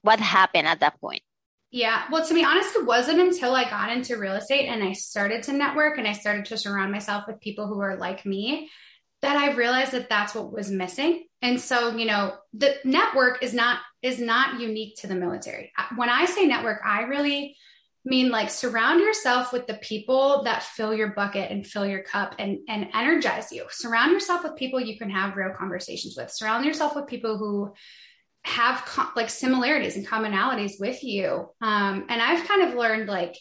What 0.02 0.18
happened 0.18 0.66
at 0.66 0.80
that 0.80 1.00
point? 1.00 1.22
Yeah. 1.70 2.02
Well, 2.10 2.26
to 2.26 2.34
be 2.34 2.44
honest, 2.44 2.76
it 2.76 2.84
wasn't 2.84 3.20
until 3.20 3.54
I 3.54 3.70
got 3.70 3.96
into 3.96 4.18
real 4.18 4.34
estate 4.34 4.66
and 4.66 4.82
I 4.82 4.92
started 4.92 5.44
to 5.44 5.52
network 5.52 5.96
and 5.96 6.06
I 6.06 6.12
started 6.12 6.44
to 6.46 6.58
surround 6.58 6.92
myself 6.92 7.24
with 7.26 7.40
people 7.40 7.66
who 7.66 7.80
are 7.80 7.96
like 7.96 8.26
me 8.26 8.68
that 9.22 9.36
I 9.36 9.54
realized 9.54 9.92
that 9.92 10.08
that's 10.08 10.34
what 10.34 10.52
was 10.52 10.70
missing. 10.70 11.24
And 11.40 11.60
so, 11.60 11.96
you 11.96 12.04
know, 12.04 12.34
the 12.52 12.76
network 12.84 13.42
is 13.42 13.54
not 13.54 13.78
is 14.02 14.18
not 14.18 14.60
unique 14.60 14.96
to 14.96 15.06
the 15.06 15.14
military. 15.14 15.72
When 15.96 16.08
I 16.08 16.24
say 16.24 16.46
network, 16.46 16.80
I 16.84 17.02
really 17.02 17.56
mean 18.04 18.30
like 18.30 18.50
surround 18.50 19.00
yourself 19.00 19.52
with 19.52 19.68
the 19.68 19.74
people 19.74 20.42
that 20.42 20.64
fill 20.64 20.92
your 20.92 21.12
bucket 21.12 21.52
and 21.52 21.64
fill 21.64 21.86
your 21.86 22.02
cup 22.02 22.34
and 22.38 22.58
and 22.68 22.88
energize 22.94 23.52
you. 23.52 23.64
Surround 23.70 24.12
yourself 24.12 24.42
with 24.42 24.56
people 24.56 24.80
you 24.80 24.98
can 24.98 25.10
have 25.10 25.36
real 25.36 25.54
conversations 25.56 26.16
with. 26.16 26.30
Surround 26.30 26.64
yourself 26.64 26.96
with 26.96 27.06
people 27.06 27.38
who 27.38 27.72
have 28.44 28.82
like 29.14 29.30
similarities 29.30 29.96
and 29.96 30.06
commonalities 30.06 30.80
with 30.80 31.04
you. 31.04 31.48
Um, 31.60 32.06
and 32.08 32.20
I've 32.20 32.46
kind 32.46 32.62
of 32.62 32.74
learned 32.74 33.08
like, 33.08 33.36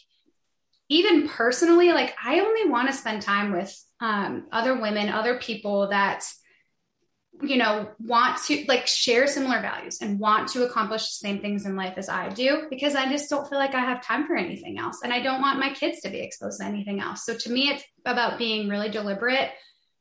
even 0.88 1.28
personally, 1.28 1.92
like 1.92 2.14
I 2.22 2.40
only 2.40 2.68
want 2.68 2.88
to 2.88 2.94
spend 2.94 3.22
time 3.22 3.52
with 3.52 3.74
um, 4.00 4.46
other 4.52 4.80
women, 4.80 5.08
other 5.08 5.38
people 5.38 5.88
that, 5.88 6.24
you 7.40 7.56
know, 7.56 7.88
want 7.98 8.42
to 8.44 8.64
like 8.68 8.86
share 8.86 9.26
similar 9.26 9.60
values 9.60 10.00
and 10.02 10.20
want 10.20 10.48
to 10.48 10.64
accomplish 10.64 11.02
the 11.02 11.26
same 11.26 11.40
things 11.40 11.64
in 11.64 11.76
life 11.76 11.94
as 11.96 12.08
I 12.08 12.28
do, 12.28 12.66
because 12.68 12.94
I 12.94 13.10
just 13.10 13.30
don't 13.30 13.48
feel 13.48 13.58
like 13.58 13.74
I 13.74 13.80
have 13.80 14.04
time 14.04 14.26
for 14.26 14.36
anything 14.36 14.78
else. 14.78 15.00
And 15.02 15.12
I 15.12 15.20
don't 15.20 15.40
want 15.40 15.58
my 15.58 15.72
kids 15.72 16.00
to 16.00 16.10
be 16.10 16.20
exposed 16.20 16.60
to 16.60 16.66
anything 16.66 17.00
else. 17.00 17.24
So 17.24 17.36
to 17.36 17.50
me, 17.50 17.70
it's 17.70 17.84
about 18.04 18.38
being 18.38 18.68
really 18.68 18.90
deliberate 18.90 19.50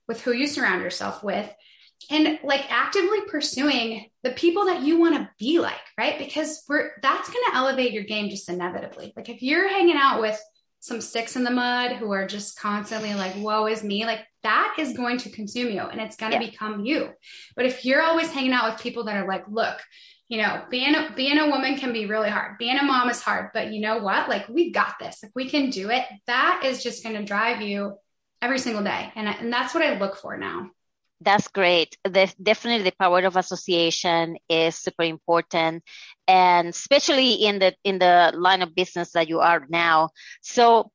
with 0.08 0.22
who 0.22 0.34
you 0.34 0.46
surround 0.46 0.82
yourself 0.82 1.24
with 1.24 1.50
and 2.10 2.40
like 2.44 2.66
actively 2.70 3.22
pursuing 3.30 4.10
the 4.24 4.32
people 4.32 4.66
that 4.66 4.82
you 4.82 5.00
want 5.00 5.16
to 5.16 5.30
be 5.40 5.60
like, 5.60 5.82
right? 5.98 6.18
Because 6.18 6.64
we're 6.68 6.92
that's 7.02 7.30
going 7.30 7.44
to 7.50 7.56
elevate 7.56 7.94
your 7.94 8.04
game 8.04 8.30
just 8.30 8.50
inevitably. 8.50 9.14
Like 9.16 9.30
if 9.30 9.42
you're 9.42 9.70
hanging 9.70 9.96
out 9.96 10.20
with 10.20 10.40
some 10.82 11.00
sticks 11.00 11.36
in 11.36 11.44
the 11.44 11.52
mud 11.52 11.94
who 11.94 12.12
are 12.12 12.26
just 12.26 12.60
constantly 12.60 13.14
like, 13.14 13.36
woe 13.38 13.68
is 13.68 13.84
me, 13.84 14.04
like 14.04 14.26
that 14.42 14.76
is 14.80 14.98
going 14.98 15.20
to 15.20 15.30
consume 15.30 15.72
you 15.72 15.80
and 15.80 16.02
it's 16.02 16.16
going 16.16 16.32
to 16.32 16.40
yeah. 16.40 16.50
become 16.50 16.84
you. 16.84 17.12
But 17.56 17.68
if 17.68 17.86
you're 17.86 18.02
always 18.02 18.32
hanging 18.32 18.52
out 18.52 18.74
with 18.74 18.82
people 18.82 19.04
that 19.04 19.16
are 19.16 19.28
like, 19.28 19.46
look, 19.48 19.80
you 20.28 20.42
know, 20.42 20.64
being 20.72 20.96
a, 20.96 21.14
being 21.16 21.38
a 21.38 21.50
woman 21.50 21.78
can 21.78 21.94
be 21.94 22.08
really 22.08 22.30
hard. 22.30 22.58
Being 22.58 22.80
a 22.80 22.84
mom 22.84 23.12
is 23.12 23.22
hard, 23.22 23.52
but 23.54 23.72
you 23.72 23.80
know 23.80 24.00
what? 24.00 24.28
Like 24.28 24.50
we 24.50 24.72
got 24.72 24.96
this. 25.00 25.22
Like 25.22 25.34
we 25.36 25.48
can 25.48 25.70
do 25.70 25.92
it. 25.92 26.04
That 26.26 26.64
is 26.66 26.82
just 26.82 27.04
going 27.04 27.16
to 27.16 27.24
drive 27.24 27.62
you 27.62 27.98
every 28.42 28.58
single 28.58 28.84
day. 28.84 29.12
And, 29.16 29.28
and 29.28 29.54
that's 29.54 29.76
what 29.76 29.84
I 29.84 30.00
look 30.00 30.18
for 30.18 30.36
now 30.36 30.72
that's 31.22 31.48
great. 31.48 31.96
The, 32.04 32.34
definitely 32.42 32.84
the 32.84 32.96
power 33.00 33.20
of 33.20 33.38
association 33.38 34.38
is 34.50 34.76
super 34.76 35.04
important 35.04 35.84
and 36.28 36.70
especially 36.70 37.34
in 37.34 37.60
the 37.60 37.75
in 37.84 38.00
the 38.00 38.34
line 38.36 38.62
of 38.62 38.75
business 38.75 39.12
that 39.12 39.30
you 39.30 39.40
are 39.40 39.66
now. 39.70 40.10
So 40.42 40.92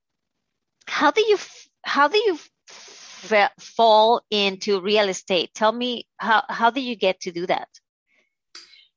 how 0.86 1.10
do 1.10 1.20
you 1.20 1.38
how 1.84 2.08
do 2.08 2.18
you 2.18 2.38
f- 2.68 3.52
fall 3.58 4.22
into 4.30 4.80
real 4.80 5.08
estate? 5.08 5.50
Tell 5.54 5.72
me 5.72 6.06
how 6.16 6.42
how 6.48 6.70
do 6.70 6.80
you 6.80 6.96
get 6.96 7.20
to 7.20 7.32
do 7.32 7.46
that? 7.46 7.68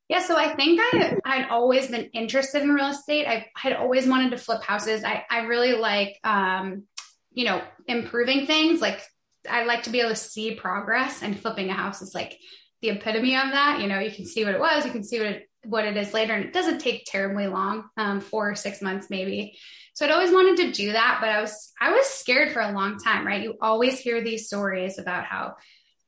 Yeah, 0.07 0.21
so 0.21 0.37
I 0.37 0.55
think 0.55 0.79
I 0.81 1.17
I'd 1.23 1.49
always 1.49 1.87
been 1.87 2.09
interested 2.13 2.63
in 2.63 2.69
real 2.69 2.87
estate. 2.87 3.27
I 3.27 3.47
had 3.55 3.73
always 3.73 4.07
wanted 4.07 4.31
to 4.31 4.37
flip 4.37 4.63
houses. 4.63 5.03
I 5.03 5.23
I 5.29 5.41
really 5.41 5.73
like 5.73 6.19
um 6.23 6.83
you 7.31 7.45
know 7.45 7.61
improving 7.87 8.47
things 8.47 8.81
like 8.81 9.01
I 9.49 9.63
like 9.63 9.83
to 9.83 9.89
be 9.89 9.99
able 9.99 10.09
to 10.09 10.15
see 10.15 10.55
progress 10.55 11.21
and 11.21 11.39
flipping 11.39 11.69
a 11.69 11.73
house 11.73 12.01
is 12.01 12.13
like 12.13 12.37
the 12.81 12.89
epitome 12.89 13.35
of 13.35 13.51
that. 13.51 13.79
You 13.81 13.87
know, 13.87 13.99
you 13.99 14.11
can 14.11 14.25
see 14.25 14.43
what 14.43 14.53
it 14.53 14.59
was, 14.59 14.85
you 14.85 14.91
can 14.91 15.03
see 15.03 15.19
what 15.19 15.27
it, 15.27 15.48
what 15.65 15.85
it 15.85 15.97
is 15.97 16.13
later, 16.13 16.33
and 16.33 16.45
it 16.45 16.53
doesn't 16.53 16.79
take 16.79 17.05
terribly 17.05 17.47
long, 17.47 17.89
um, 17.97 18.21
four 18.21 18.49
or 18.49 18.55
six 18.55 18.81
months 18.81 19.09
maybe. 19.09 19.57
So 19.93 20.05
I'd 20.05 20.11
always 20.11 20.31
wanted 20.31 20.57
to 20.57 20.71
do 20.71 20.93
that, 20.93 21.17
but 21.19 21.29
I 21.29 21.41
was 21.41 21.73
I 21.79 21.91
was 21.91 22.05
scared 22.07 22.53
for 22.53 22.61
a 22.61 22.71
long 22.71 22.97
time, 22.99 23.27
right? 23.27 23.43
You 23.43 23.55
always 23.61 23.99
hear 23.99 24.23
these 24.23 24.47
stories 24.47 24.97
about 24.97 25.25
how 25.25 25.55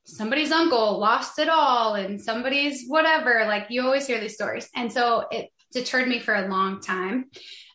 somebody's 0.06 0.52
uncle 0.52 0.98
lost 1.00 1.40
it 1.40 1.50
all 1.50 1.96
and 1.96 2.22
somebody's 2.22 2.86
whatever. 2.88 3.44
Like 3.46 3.68
you 3.70 3.82
always 3.82 4.08
hear 4.08 4.20
these 4.20 4.36
stories, 4.36 4.70
and 4.76 4.92
so 4.92 5.26
it 5.32 5.50
deterred 5.74 6.08
me 6.08 6.20
for 6.20 6.34
a 6.34 6.48
long 6.48 6.80
time. 6.82 7.26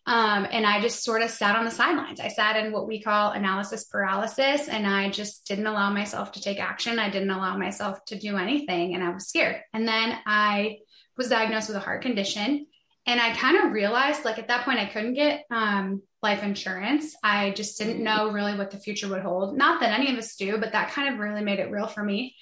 Um, 0.09 0.47
and 0.49 0.65
I 0.65 0.81
just 0.81 1.03
sort 1.03 1.23
of 1.23 1.31
sat 1.31 1.57
on 1.57 1.65
the 1.65 1.71
sidelines. 1.71 2.21
I 2.21 2.29
sat 2.29 2.55
in 2.57 2.71
what 2.71 2.87
we 2.87 3.03
call 3.03 3.33
analysis 3.33 3.85
paralysis, 3.85 4.69
and 4.69 4.87
I 4.87 5.11
just 5.11 5.47
didn't 5.47 5.67
allow 5.67 5.93
myself 5.93 6.33
to 6.33 6.41
take 6.41 6.61
action. 6.61 7.01
I 7.01 7.11
didn't 7.11 7.31
allow 7.31 7.59
myself 7.59 8.05
to 8.07 8.19
do 8.19 8.37
anything, 8.37 8.95
and 8.95 9.03
I 9.03 9.11
was 9.11 9.27
scared. 9.27 9.61
And 9.75 9.87
then 9.87 10.17
I 10.25 10.79
was 11.17 11.29
diagnosed 11.29 11.69
with 11.69 11.77
a 11.77 11.81
heart 11.81 12.03
condition. 12.03 12.67
And 13.07 13.21
I 13.21 13.35
kind 13.35 13.57
of 13.57 13.73
realized, 13.73 14.25
like, 14.25 14.39
at 14.39 14.49
that 14.49 14.65
point, 14.65 14.81
I 14.81 14.87
couldn't 14.87 15.15
get 15.15 15.45
um, 15.51 16.03
life 16.23 16.43
insurance. 16.43 17.15
I 17.23 17.53
just 17.53 17.79
didn't 17.79 18.03
know 18.03 18.33
really 18.33 18.57
what 18.59 18.73
the 18.73 18.81
future 18.81 19.09
would 19.09 19.23
hold. 19.23 19.57
Not 19.57 19.81
that 19.81 19.99
any 19.99 20.13
of 20.13 20.19
us 20.19 20.35
do, 20.35 20.59
but 20.59 20.73
that 20.73 20.91
kind 20.91 21.13
of 21.13 21.21
really 21.21 21.43
made 21.43 21.61
it 21.61 21.71
real 21.71 21.87
for 21.87 22.03
me. 22.03 22.35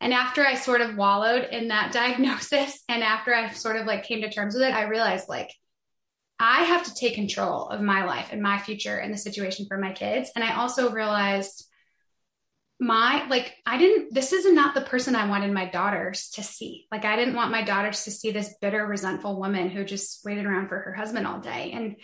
And 0.00 0.12
after 0.12 0.44
I 0.44 0.56
sort 0.56 0.82
of 0.82 0.96
wallowed 0.96 1.48
in 1.50 1.68
that 1.68 1.92
diagnosis, 1.92 2.82
and 2.88 3.02
after 3.02 3.34
I 3.34 3.50
sort 3.52 3.76
of 3.76 3.86
like 3.86 4.04
came 4.04 4.20
to 4.20 4.30
terms 4.30 4.54
with 4.54 4.64
it, 4.64 4.74
I 4.74 4.88
realized, 4.88 5.28
like, 5.28 5.50
I 6.38 6.64
have 6.64 6.84
to 6.84 6.94
take 6.94 7.14
control 7.14 7.68
of 7.68 7.80
my 7.80 8.04
life 8.04 8.28
and 8.30 8.42
my 8.42 8.58
future 8.58 8.96
and 8.96 9.14
the 9.14 9.18
situation 9.18 9.66
for 9.66 9.78
my 9.78 9.92
kids. 9.92 10.30
And 10.34 10.44
I 10.44 10.56
also 10.56 10.90
realized 10.90 11.64
my 12.80 13.26
like 13.28 13.54
I 13.64 13.78
didn't 13.78 14.12
this 14.12 14.32
is 14.32 14.50
not 14.52 14.74
the 14.74 14.80
person 14.80 15.14
I 15.14 15.28
wanted 15.28 15.52
my 15.52 15.66
daughters 15.66 16.30
to 16.30 16.42
see. 16.42 16.86
Like 16.90 17.04
I 17.04 17.16
didn't 17.16 17.36
want 17.36 17.52
my 17.52 17.62
daughters 17.62 18.04
to 18.04 18.10
see 18.10 18.32
this 18.32 18.54
bitter, 18.60 18.84
resentful 18.84 19.38
woman 19.38 19.70
who 19.70 19.84
just 19.84 20.24
waited 20.24 20.44
around 20.44 20.68
for 20.68 20.78
her 20.78 20.92
husband 20.92 21.26
all 21.26 21.38
day. 21.38 21.70
And 21.72 21.96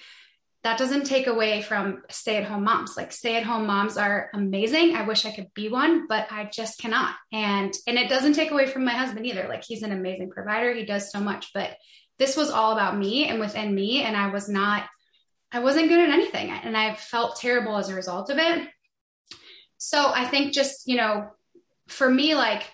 that 0.62 0.78
doesn't 0.78 1.06
take 1.06 1.26
away 1.26 1.62
from 1.62 2.02
stay-at-home 2.10 2.64
moms. 2.64 2.94
Like 2.94 3.12
stay-at-home 3.12 3.66
moms 3.66 3.96
are 3.96 4.30
amazing. 4.34 4.94
I 4.94 5.06
wish 5.06 5.24
I 5.24 5.32
could 5.32 5.52
be 5.54 5.70
one, 5.70 6.06
but 6.06 6.26
I 6.30 6.44
just 6.52 6.78
cannot. 6.78 7.14
And 7.32 7.74
and 7.86 7.98
it 7.98 8.08
doesn't 8.08 8.34
take 8.34 8.50
away 8.50 8.66
from 8.66 8.84
my 8.84 8.92
husband 8.92 9.26
either. 9.26 9.46
Like 9.48 9.64
he's 9.64 9.82
an 9.82 9.92
amazing 9.92 10.30
provider. 10.30 10.72
He 10.74 10.84
does 10.84 11.10
so 11.10 11.18
much, 11.18 11.50
but 11.54 11.76
this 12.18 12.36
was 12.36 12.50
all 12.50 12.72
about 12.72 12.98
me 12.98 13.26
and 13.26 13.40
within 13.40 13.74
me. 13.74 14.02
And 14.02 14.16
I 14.16 14.28
was 14.28 14.48
not, 14.48 14.84
I 15.50 15.60
wasn't 15.60 15.88
good 15.88 15.98
at 15.98 16.10
anything. 16.10 16.50
And 16.50 16.76
I 16.76 16.94
felt 16.94 17.40
terrible 17.40 17.76
as 17.76 17.88
a 17.88 17.94
result 17.94 18.28
of 18.30 18.38
it. 18.38 18.68
So 19.82 20.12
I 20.14 20.26
think 20.26 20.52
just, 20.52 20.86
you 20.86 20.98
know, 20.98 21.30
for 21.88 22.08
me, 22.08 22.34
like 22.34 22.64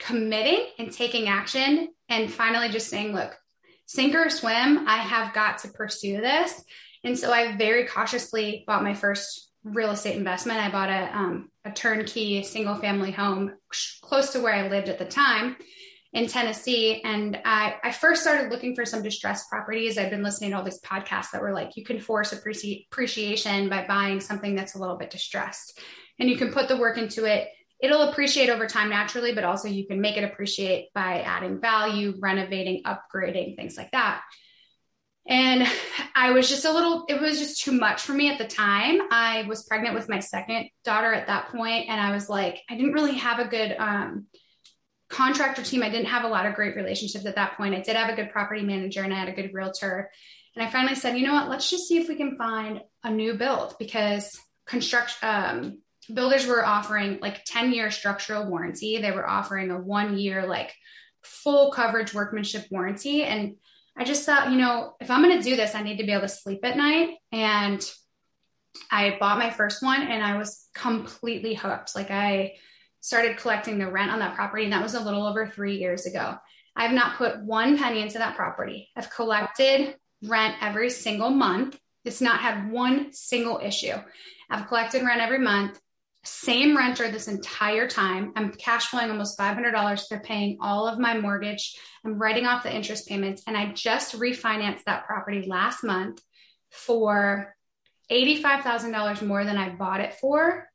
committing 0.00 0.66
and 0.78 0.90
taking 0.90 1.28
action 1.28 1.90
and 2.08 2.32
finally 2.32 2.70
just 2.70 2.88
saying, 2.88 3.12
look, 3.12 3.36
sink 3.84 4.14
or 4.14 4.30
swim, 4.30 4.88
I 4.88 4.96
have 4.96 5.34
got 5.34 5.58
to 5.58 5.68
pursue 5.68 6.22
this. 6.22 6.64
And 7.04 7.18
so 7.18 7.30
I 7.30 7.54
very 7.58 7.86
cautiously 7.86 8.64
bought 8.66 8.82
my 8.82 8.94
first 8.94 9.50
real 9.62 9.90
estate 9.90 10.16
investment. 10.16 10.58
I 10.58 10.70
bought 10.70 10.88
a, 10.88 11.14
um, 11.14 11.50
a 11.66 11.70
turnkey 11.70 12.42
single 12.42 12.76
family 12.76 13.10
home 13.10 13.52
close 14.00 14.30
to 14.30 14.40
where 14.40 14.54
I 14.54 14.68
lived 14.68 14.88
at 14.88 14.98
the 14.98 15.04
time 15.04 15.56
in 16.14 16.28
Tennessee. 16.28 17.02
And 17.04 17.38
I, 17.44 17.74
I 17.84 17.92
first 17.92 18.22
started 18.22 18.50
looking 18.50 18.74
for 18.74 18.86
some 18.86 19.02
distressed 19.02 19.50
properties. 19.50 19.98
I've 19.98 20.10
been 20.10 20.22
listening 20.22 20.52
to 20.52 20.56
all 20.56 20.64
these 20.64 20.80
podcasts 20.80 21.32
that 21.32 21.42
were 21.42 21.52
like, 21.52 21.76
you 21.76 21.84
can 21.84 22.00
force 22.00 22.32
appreci- 22.32 22.86
appreciation 22.90 23.68
by 23.68 23.86
buying 23.86 24.20
something 24.20 24.54
that's 24.54 24.76
a 24.76 24.78
little 24.78 24.96
bit 24.96 25.10
distressed. 25.10 25.78
And 26.18 26.28
you 26.28 26.36
can 26.36 26.52
put 26.52 26.68
the 26.68 26.76
work 26.76 26.98
into 26.98 27.24
it. 27.24 27.48
It'll 27.80 28.08
appreciate 28.10 28.48
over 28.48 28.66
time 28.66 28.90
naturally, 28.90 29.34
but 29.34 29.44
also 29.44 29.68
you 29.68 29.86
can 29.86 30.00
make 30.00 30.16
it 30.16 30.24
appreciate 30.24 30.92
by 30.94 31.20
adding 31.20 31.60
value, 31.60 32.14
renovating, 32.18 32.82
upgrading, 32.82 33.56
things 33.56 33.76
like 33.76 33.92
that. 33.92 34.22
And 35.28 35.68
I 36.14 36.30
was 36.32 36.48
just 36.48 36.64
a 36.64 36.72
little, 36.72 37.04
it 37.08 37.20
was 37.20 37.38
just 37.38 37.60
too 37.60 37.72
much 37.72 38.02
for 38.02 38.12
me 38.12 38.30
at 38.30 38.38
the 38.38 38.46
time. 38.46 38.98
I 39.10 39.44
was 39.46 39.64
pregnant 39.64 39.94
with 39.94 40.08
my 40.08 40.20
second 40.20 40.70
daughter 40.84 41.12
at 41.12 41.26
that 41.26 41.50
point, 41.50 41.88
And 41.88 42.00
I 42.00 42.12
was 42.12 42.28
like, 42.28 42.62
I 42.68 42.76
didn't 42.76 42.94
really 42.94 43.16
have 43.18 43.38
a 43.38 43.46
good, 43.46 43.76
um, 43.78 44.26
contractor 45.08 45.62
team, 45.62 45.82
I 45.82 45.88
didn't 45.88 46.06
have 46.06 46.24
a 46.24 46.28
lot 46.28 46.46
of 46.46 46.54
great 46.54 46.76
relationships 46.76 47.26
at 47.26 47.36
that 47.36 47.56
point. 47.56 47.74
I 47.74 47.80
did 47.80 47.96
have 47.96 48.10
a 48.10 48.16
good 48.16 48.30
property 48.30 48.62
manager 48.62 49.02
and 49.02 49.12
I 49.12 49.18
had 49.18 49.28
a 49.28 49.32
good 49.32 49.54
realtor. 49.54 50.10
And 50.54 50.66
I 50.66 50.70
finally 50.70 50.94
said, 50.94 51.16
you 51.16 51.26
know 51.26 51.34
what, 51.34 51.48
let's 51.48 51.70
just 51.70 51.88
see 51.88 51.98
if 51.98 52.08
we 52.08 52.16
can 52.16 52.36
find 52.36 52.82
a 53.04 53.10
new 53.10 53.34
build 53.34 53.76
because 53.78 54.38
construction 54.66 55.28
um, 55.28 55.78
builders 56.12 56.46
were 56.46 56.64
offering 56.64 57.18
like 57.20 57.44
10 57.44 57.72
year 57.72 57.90
structural 57.90 58.46
warranty. 58.46 58.98
They 58.98 59.10
were 59.10 59.28
offering 59.28 59.70
a 59.70 59.78
one 59.78 60.18
year, 60.18 60.46
like 60.46 60.74
full 61.22 61.70
coverage 61.70 62.14
workmanship 62.14 62.66
warranty. 62.70 63.22
And 63.22 63.56
I 63.96 64.04
just 64.04 64.24
thought, 64.24 64.50
you 64.50 64.58
know, 64.58 64.94
if 65.00 65.10
I'm 65.10 65.22
going 65.22 65.36
to 65.36 65.42
do 65.42 65.56
this, 65.56 65.74
I 65.74 65.82
need 65.82 65.98
to 65.98 66.04
be 66.04 66.12
able 66.12 66.22
to 66.22 66.28
sleep 66.28 66.60
at 66.64 66.76
night. 66.76 67.16
And 67.32 67.84
I 68.90 69.16
bought 69.18 69.38
my 69.38 69.50
first 69.50 69.82
one 69.82 70.02
and 70.02 70.22
I 70.22 70.36
was 70.36 70.68
completely 70.74 71.54
hooked. 71.54 71.94
Like 71.94 72.10
I 72.10 72.54
started 73.00 73.36
collecting 73.36 73.78
the 73.78 73.90
rent 73.90 74.10
on 74.10 74.18
that 74.18 74.34
property, 74.34 74.64
and 74.64 74.72
that 74.72 74.82
was 74.82 74.94
a 74.94 75.00
little 75.00 75.26
over 75.26 75.46
three 75.46 75.78
years 75.78 76.06
ago. 76.06 76.36
I've 76.76 76.92
not 76.92 77.16
put 77.16 77.42
one 77.42 77.78
penny 77.78 78.02
into 78.02 78.18
that 78.18 78.36
property. 78.36 78.88
I've 78.96 79.10
collected 79.10 79.96
rent 80.22 80.56
every 80.60 80.90
single 80.90 81.30
month. 81.30 81.78
It's 82.04 82.20
not 82.20 82.40
had 82.40 82.70
one 82.70 83.12
single 83.12 83.60
issue. 83.62 83.94
I've 84.50 84.68
collected 84.68 85.02
rent 85.02 85.20
every 85.20 85.38
month. 85.38 85.78
Same 86.28 86.76
renter 86.76 87.10
this 87.10 87.26
entire 87.26 87.88
time. 87.88 88.32
I'm 88.36 88.52
cash 88.52 88.88
flowing 88.88 89.10
almost 89.10 89.38
$500 89.38 90.08
for 90.08 90.20
paying 90.20 90.58
all 90.60 90.86
of 90.86 90.98
my 90.98 91.18
mortgage. 91.18 91.74
I'm 92.04 92.18
writing 92.18 92.44
off 92.44 92.62
the 92.62 92.74
interest 92.74 93.08
payments. 93.08 93.42
And 93.46 93.56
I 93.56 93.72
just 93.72 94.14
refinanced 94.14 94.84
that 94.84 95.06
property 95.06 95.46
last 95.48 95.82
month 95.82 96.20
for 96.70 97.56
$85,000 98.12 99.26
more 99.26 99.44
than 99.44 99.56
I 99.56 99.70
bought 99.70 100.00
it 100.00 100.14
for. 100.14 100.68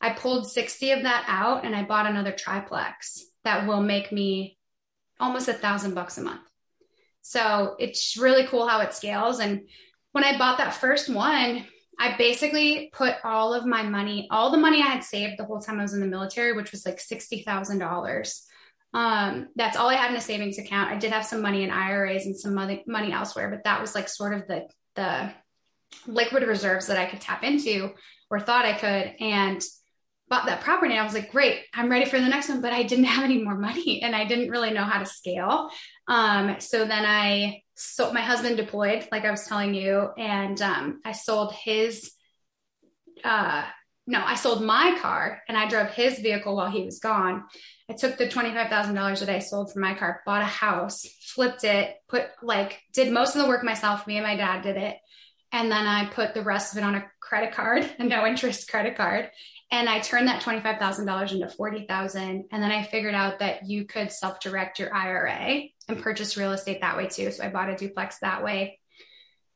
I 0.00 0.10
pulled 0.10 0.48
60 0.48 0.92
of 0.92 1.02
that 1.02 1.24
out 1.26 1.64
and 1.64 1.74
I 1.74 1.82
bought 1.82 2.06
another 2.06 2.32
triplex 2.32 3.24
that 3.42 3.66
will 3.66 3.82
make 3.82 4.12
me 4.12 4.58
almost 5.18 5.48
a 5.48 5.54
thousand 5.54 5.94
bucks 5.94 6.18
a 6.18 6.22
month. 6.22 6.48
So 7.22 7.74
it's 7.80 8.16
really 8.16 8.46
cool 8.46 8.68
how 8.68 8.80
it 8.80 8.94
scales. 8.94 9.40
And 9.40 9.62
when 10.12 10.22
I 10.22 10.38
bought 10.38 10.58
that 10.58 10.74
first 10.74 11.08
one, 11.08 11.66
I 12.00 12.16
basically 12.16 12.90
put 12.94 13.16
all 13.24 13.52
of 13.52 13.66
my 13.66 13.82
money, 13.82 14.26
all 14.30 14.50
the 14.50 14.56
money 14.56 14.82
I 14.82 14.86
had 14.86 15.04
saved 15.04 15.38
the 15.38 15.44
whole 15.44 15.60
time 15.60 15.78
I 15.78 15.82
was 15.82 15.92
in 15.92 16.00
the 16.00 16.06
military, 16.06 16.54
which 16.54 16.72
was 16.72 16.86
like 16.86 16.96
$60,000. 16.96 18.40
Um, 18.94 19.48
that's 19.54 19.76
all 19.76 19.90
I 19.90 19.96
had 19.96 20.10
in 20.10 20.16
a 20.16 20.20
savings 20.20 20.58
account. 20.58 20.90
I 20.90 20.96
did 20.96 21.12
have 21.12 21.26
some 21.26 21.42
money 21.42 21.62
in 21.62 21.70
IRAs 21.70 22.24
and 22.24 22.36
some 22.36 22.54
money, 22.54 22.82
money 22.86 23.12
elsewhere, 23.12 23.50
but 23.50 23.64
that 23.64 23.82
was 23.82 23.94
like 23.94 24.08
sort 24.08 24.32
of 24.32 24.48
the, 24.48 24.66
the 24.94 25.30
liquid 26.06 26.44
reserves 26.44 26.86
that 26.86 26.96
I 26.96 27.04
could 27.04 27.20
tap 27.20 27.44
into 27.44 27.90
or 28.30 28.40
thought 28.40 28.64
I 28.64 28.72
could. 28.72 29.14
And 29.20 29.62
bought 30.30 30.46
that 30.46 30.62
property 30.62 30.92
and 30.92 31.00
I 31.00 31.04
was 31.04 31.12
like, 31.12 31.32
great, 31.32 31.64
I'm 31.74 31.90
ready 31.90 32.04
for 32.08 32.18
the 32.18 32.28
next 32.28 32.48
one. 32.48 32.62
But 32.62 32.72
I 32.72 32.84
didn't 32.84 33.04
have 33.16 33.24
any 33.24 33.42
more 33.42 33.58
money 33.58 34.00
and 34.02 34.16
I 34.16 34.24
didn't 34.24 34.48
really 34.48 34.70
know 34.70 34.84
how 34.84 35.00
to 35.00 35.06
scale. 35.06 35.68
Um, 36.08 36.56
so 36.60 36.86
then 36.86 37.04
I 37.04 37.62
sold 37.80 38.14
my 38.14 38.20
husband 38.20 38.56
deployed, 38.56 39.08
like 39.10 39.24
I 39.24 39.30
was 39.30 39.46
telling 39.46 39.74
you, 39.74 40.10
and 40.18 40.60
um, 40.60 41.00
I 41.04 41.12
sold 41.12 41.52
his 41.52 42.12
uh 43.24 43.64
no, 44.06 44.24
I 44.24 44.34
sold 44.34 44.64
my 44.64 44.98
car 45.00 45.40
and 45.48 45.56
I 45.56 45.68
drove 45.68 45.90
his 45.90 46.18
vehicle 46.18 46.56
while 46.56 46.70
he 46.70 46.84
was 46.84 46.98
gone. 46.98 47.44
I 47.88 47.92
took 47.92 48.18
the 48.18 48.26
$25,000 48.26 49.20
that 49.20 49.28
I 49.28 49.38
sold 49.38 49.72
for 49.72 49.78
my 49.78 49.94
car, 49.94 50.22
bought 50.26 50.42
a 50.42 50.46
house, 50.46 51.06
flipped 51.22 51.62
it, 51.62 51.94
put 52.08 52.26
like, 52.42 52.80
did 52.92 53.12
most 53.12 53.36
of 53.36 53.42
the 53.42 53.48
work 53.48 53.62
myself. 53.62 54.08
Me 54.08 54.16
and 54.16 54.26
my 54.26 54.36
dad 54.36 54.62
did 54.62 54.76
it. 54.76 54.96
And 55.52 55.70
then 55.70 55.86
I 55.86 56.06
put 56.06 56.34
the 56.34 56.42
rest 56.42 56.72
of 56.72 56.78
it 56.78 56.84
on 56.84 56.94
a 56.94 57.04
credit 57.20 57.52
card, 57.52 57.88
a 57.98 58.04
no 58.04 58.26
interest 58.26 58.70
credit 58.70 58.96
card. 58.96 59.30
And 59.72 59.88
I 59.88 60.00
turned 60.00 60.28
that 60.28 60.42
$25,000 60.42 61.32
into 61.32 61.48
40,000. 61.48 62.44
And 62.50 62.62
then 62.62 62.72
I 62.72 62.82
figured 62.82 63.14
out 63.14 63.38
that 63.38 63.68
you 63.68 63.84
could 63.84 64.10
self 64.10 64.40
direct 64.40 64.78
your 64.78 64.94
IRA 64.94 65.62
and 65.88 66.02
purchase 66.02 66.36
real 66.36 66.52
estate 66.52 66.80
that 66.80 66.96
way 66.96 67.06
too. 67.06 67.30
So 67.30 67.44
I 67.44 67.48
bought 67.48 67.70
a 67.70 67.76
duplex 67.76 68.18
that 68.18 68.42
way. 68.42 68.78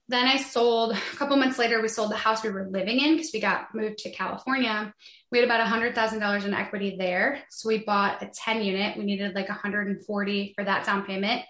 Then 0.09 0.27
I 0.27 0.37
sold 0.37 0.93
a 0.93 1.17
couple 1.17 1.37
months 1.37 1.59
later, 1.59 1.81
we 1.81 1.89
sold 1.89 2.11
the 2.11 2.17
house 2.17 2.45
we 2.45 2.51
were 2.51 2.69
living 2.71 3.01
in 3.01 3.17
because 3.17 3.31
we 3.33 3.41
got 3.41 3.75
moved 3.75 3.99
to 3.99 4.11
California. 4.13 4.93
We 5.33 5.39
had 5.39 5.47
about 5.47 5.67
$100,000 5.67 6.45
in 6.45 6.55
equity 6.55 6.97
there. 6.99 7.43
So 7.51 7.69
we 7.69 7.79
bought 7.79 8.23
a 8.23 8.27
10 8.27 8.63
unit. 8.63 8.99
We 8.99 9.05
needed 9.05 9.35
like 9.35 9.49
140 9.49 10.53
for 10.55 10.65
that 10.65 10.85
down 10.85 11.07
payment. 11.07 11.43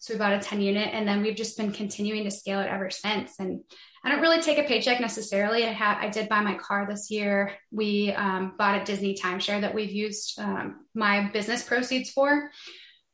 So 0.00 0.14
we 0.14 0.18
bought 0.18 0.32
a 0.32 0.38
10 0.38 0.62
unit 0.62 0.88
and 0.92 1.06
then 1.06 1.20
we've 1.20 1.36
just 1.36 1.58
been 1.58 1.72
continuing 1.72 2.24
to 2.24 2.30
scale 2.30 2.60
it 2.60 2.68
ever 2.68 2.88
since. 2.88 3.38
And 3.38 3.60
I 4.02 4.08
don't 4.10 4.22
really 4.22 4.40
take 4.40 4.56
a 4.56 4.62
paycheck 4.62 4.98
necessarily. 4.98 5.66
I 5.66 5.72
had 5.72 5.98
I 5.98 6.08
did 6.08 6.30
buy 6.30 6.40
my 6.40 6.54
car 6.54 6.86
this 6.88 7.10
year. 7.10 7.52
We 7.70 8.10
um, 8.12 8.54
bought 8.56 8.80
a 8.80 8.84
Disney 8.84 9.14
timeshare 9.14 9.60
that 9.60 9.74
we've 9.74 9.92
used 9.92 10.40
um, 10.40 10.86
my 10.94 11.30
business 11.34 11.62
proceeds 11.62 12.10
for. 12.10 12.50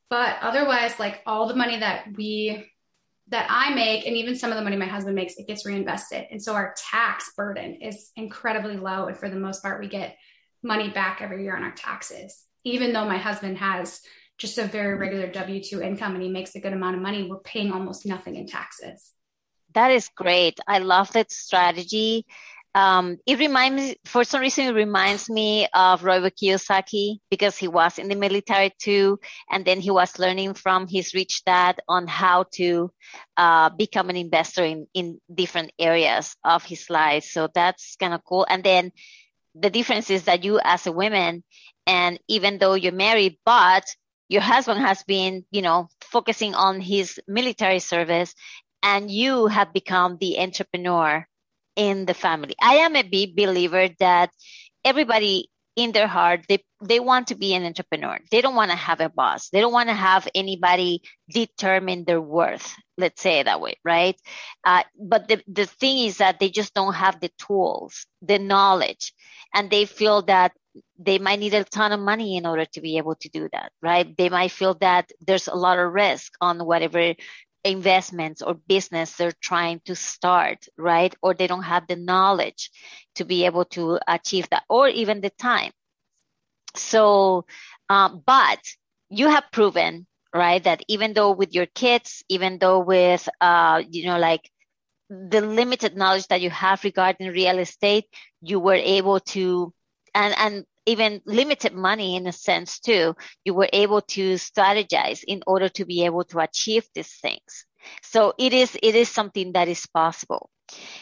But 0.09 0.37
otherwise, 0.41 0.97
like 0.97 1.21
all 1.25 1.49
the 1.49 1.55
money 1.55 1.77
that 1.77 2.05
we 2.15 2.65
that 3.29 3.47
I 3.49 3.75
make 3.75 4.07
and 4.07 4.15
even 4.15 4.37
some 4.37 4.51
of 4.51 4.57
the 4.57 4.63
money 4.63 4.77
my 4.77 4.85
husband 4.85 5.15
makes, 5.15 5.35
it 5.35 5.47
gets 5.47 5.65
reinvested. 5.65 6.27
And 6.31 6.41
so 6.41 6.53
our 6.53 6.73
tax 6.89 7.33
burden 7.35 7.81
is 7.81 8.11
incredibly 8.15 8.77
low. 8.77 9.07
And 9.07 9.17
for 9.17 9.29
the 9.29 9.35
most 9.35 9.61
part, 9.61 9.81
we 9.81 9.89
get 9.89 10.15
money 10.63 10.89
back 10.89 11.21
every 11.21 11.43
year 11.43 11.57
on 11.57 11.63
our 11.63 11.73
taxes. 11.73 12.43
Even 12.63 12.93
though 12.93 13.03
my 13.03 13.17
husband 13.17 13.57
has 13.57 13.99
just 14.37 14.57
a 14.57 14.65
very 14.65 14.95
regular 14.95 15.27
W 15.27 15.63
2 15.63 15.81
income 15.81 16.13
and 16.13 16.23
he 16.23 16.29
makes 16.29 16.55
a 16.55 16.59
good 16.59 16.73
amount 16.73 16.95
of 16.95 17.01
money, 17.01 17.27
we're 17.27 17.39
paying 17.39 17.71
almost 17.71 18.05
nothing 18.05 18.35
in 18.35 18.47
taxes. 18.47 19.11
That 19.73 19.91
is 19.91 20.09
great. 20.15 20.59
I 20.67 20.79
love 20.79 21.11
that 21.13 21.31
strategy. 21.31 22.25
Um, 22.75 23.17
it 23.25 23.39
reminds 23.39 23.81
me, 23.81 23.95
for 24.05 24.23
some 24.23 24.41
reason, 24.41 24.67
it 24.67 24.73
reminds 24.73 25.29
me 25.31 25.67
of 25.73 26.03
Robert 26.03 26.33
Kiyosaki 26.35 27.19
because 27.31 27.57
he 27.57 27.67
was 27.67 27.97
in 27.97 28.07
the 28.07 28.15
military 28.15 28.71
too. 28.79 29.19
And 29.49 29.65
then 29.65 29.79
he 29.79 29.89
was 29.89 30.19
learning 30.19 30.53
from 30.53 30.87
his 30.87 31.15
rich 31.15 31.43
dad 31.43 31.79
on 31.87 32.05
how 32.05 32.45
to 32.53 32.91
uh, 33.35 33.69
become 33.71 34.11
an 34.11 34.15
investor 34.15 34.63
in, 34.63 34.85
in 34.93 35.19
different 35.33 35.71
areas 35.79 36.35
of 36.43 36.63
his 36.63 36.87
life. 36.89 37.23
So 37.23 37.49
that's 37.51 37.95
kind 37.95 38.13
of 38.13 38.23
cool. 38.23 38.45
And 38.47 38.63
then 38.63 38.91
the 39.55 39.71
difference 39.71 40.11
is 40.11 40.25
that 40.25 40.43
you 40.43 40.59
as 40.63 40.85
a 40.85 40.91
woman, 40.91 41.43
and 41.87 42.19
even 42.27 42.59
though 42.59 42.75
you're 42.75 42.91
married, 42.91 43.39
but 43.43 43.85
your 44.29 44.41
husband 44.41 44.79
has 44.81 45.03
been, 45.03 45.45
you 45.51 45.61
know, 45.61 45.89
focusing 46.01 46.55
on 46.55 46.81
his 46.81 47.19
military 47.27 47.79
service 47.79 48.33
and 48.83 49.09
you 49.09 49.47
have 49.47 49.73
become 49.73 50.17
the 50.19 50.39
entrepreneur 50.39 51.25
in 51.75 52.05
the 52.05 52.13
family. 52.13 52.55
I 52.61 52.75
am 52.77 52.95
a 52.95 53.03
big 53.03 53.35
believer 53.35 53.89
that 53.99 54.31
everybody 54.83 55.49
in 55.75 55.91
their 55.91 56.07
heart 56.07 56.41
they 56.49 56.63
they 56.83 56.99
want 56.99 57.27
to 57.27 57.35
be 57.35 57.53
an 57.53 57.63
entrepreneur. 57.63 58.19
They 58.31 58.41
don't 58.41 58.55
want 58.55 58.71
to 58.71 58.77
have 58.77 58.99
a 58.99 59.09
boss. 59.09 59.49
They 59.49 59.61
don't 59.61 59.73
want 59.73 59.89
to 59.89 59.95
have 59.95 60.27
anybody 60.35 61.01
determine 61.29 62.03
their 62.03 62.21
worth. 62.21 62.75
Let's 62.97 63.21
say 63.21 63.39
it 63.39 63.45
that 63.45 63.61
way, 63.61 63.77
right? 63.85 64.15
Uh, 64.63 64.83
but 64.99 65.27
the 65.27 65.41
the 65.47 65.65
thing 65.67 65.99
is 66.05 66.17
that 66.17 66.39
they 66.39 66.49
just 66.49 66.73
don't 66.73 66.93
have 66.93 67.19
the 67.19 67.31
tools, 67.37 68.05
the 68.21 68.39
knowledge, 68.39 69.13
and 69.53 69.69
they 69.69 69.85
feel 69.85 70.23
that 70.23 70.51
they 70.97 71.19
might 71.19 71.39
need 71.39 71.53
a 71.53 71.63
ton 71.63 71.91
of 71.91 71.99
money 71.99 72.37
in 72.37 72.45
order 72.45 72.65
to 72.65 72.81
be 72.81 72.97
able 72.97 73.15
to 73.15 73.29
do 73.29 73.47
that, 73.51 73.71
right? 73.81 74.15
They 74.17 74.29
might 74.29 74.51
feel 74.51 74.75
that 74.75 75.11
there's 75.25 75.47
a 75.47 75.55
lot 75.55 75.79
of 75.79 75.93
risk 75.93 76.33
on 76.41 76.59
whatever 76.65 77.13
investments 77.63 78.41
or 78.41 78.53
business 78.53 79.15
they're 79.15 79.33
trying 79.41 79.81
to 79.85 79.95
start, 79.95 80.65
right? 80.77 81.13
Or 81.21 81.33
they 81.33 81.47
don't 81.47 81.63
have 81.63 81.87
the 81.87 81.95
knowledge 81.95 82.71
to 83.15 83.25
be 83.25 83.45
able 83.45 83.65
to 83.65 83.99
achieve 84.07 84.49
that 84.49 84.63
or 84.69 84.87
even 84.87 85.21
the 85.21 85.31
time. 85.31 85.71
So, 86.75 87.45
um, 87.89 88.23
but 88.25 88.59
you 89.09 89.27
have 89.29 89.45
proven, 89.51 90.05
right, 90.33 90.63
that 90.63 90.81
even 90.87 91.13
though 91.13 91.31
with 91.31 91.53
your 91.53 91.65
kids, 91.65 92.23
even 92.29 92.59
though 92.59 92.79
with, 92.79 93.27
uh, 93.41 93.81
you 93.89 94.05
know, 94.05 94.19
like 94.19 94.49
the 95.09 95.41
limited 95.41 95.95
knowledge 95.95 96.27
that 96.27 96.41
you 96.41 96.49
have 96.49 96.83
regarding 96.83 97.29
real 97.31 97.59
estate, 97.59 98.05
you 98.41 98.59
were 98.59 98.75
able 98.75 99.19
to, 99.21 99.73
and, 100.13 100.33
and 100.37 100.65
even 100.85 101.21
limited 101.25 101.73
money 101.73 102.15
in 102.15 102.27
a 102.27 102.31
sense 102.31 102.79
too, 102.79 103.15
you 103.43 103.53
were 103.53 103.69
able 103.73 104.01
to 104.01 104.35
strategize 104.35 105.23
in 105.27 105.43
order 105.45 105.69
to 105.69 105.85
be 105.85 106.05
able 106.05 106.23
to 106.25 106.39
achieve 106.39 106.87
these 106.95 107.13
things. 107.21 107.65
So 108.01 108.33
it 108.37 108.53
is, 108.53 108.77
it 108.81 108.95
is 108.95 109.09
something 109.09 109.53
that 109.53 109.67
is 109.67 109.85
possible. 109.87 110.49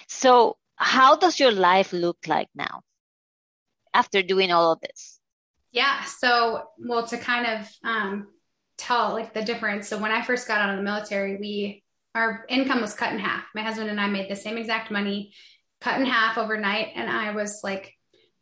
So 0.08 0.58
how 0.76 1.16
does 1.16 1.40
your 1.40 1.52
life 1.52 1.94
look 1.94 2.18
like 2.28 2.50
now 2.56 2.82
after 3.94 4.22
doing 4.22 4.52
all 4.52 4.72
of 4.72 4.82
this? 4.82 5.20
Yeah. 5.72 6.04
So, 6.06 6.64
well, 6.80 7.06
to 7.08 7.18
kind 7.18 7.46
of 7.46 7.70
um, 7.84 8.28
tell 8.78 9.14
like 9.14 9.34
the 9.34 9.44
difference. 9.44 9.88
So 9.88 9.98
when 9.98 10.12
I 10.12 10.22
first 10.22 10.48
got 10.48 10.62
out 10.62 10.72
of 10.72 10.78
the 10.78 10.84
military, 10.84 11.38
we, 11.38 11.84
our 12.14 12.46
income 12.50 12.82
was 12.82 12.94
cut 12.94 13.14
in 13.14 13.20
half. 13.20 13.44
My 13.54 13.62
husband 13.62 13.90
and 13.90 14.00
I 14.00 14.08
made 14.08 14.30
the 14.30 14.36
same 14.36 14.58
exact 14.58 14.90
money 14.90 15.34
cut 15.82 16.00
in 16.00 16.06
half 16.06 16.38
overnight. 16.38 16.90
And 16.96 17.10
I 17.10 17.32
was 17.32 17.62
like 17.64 17.95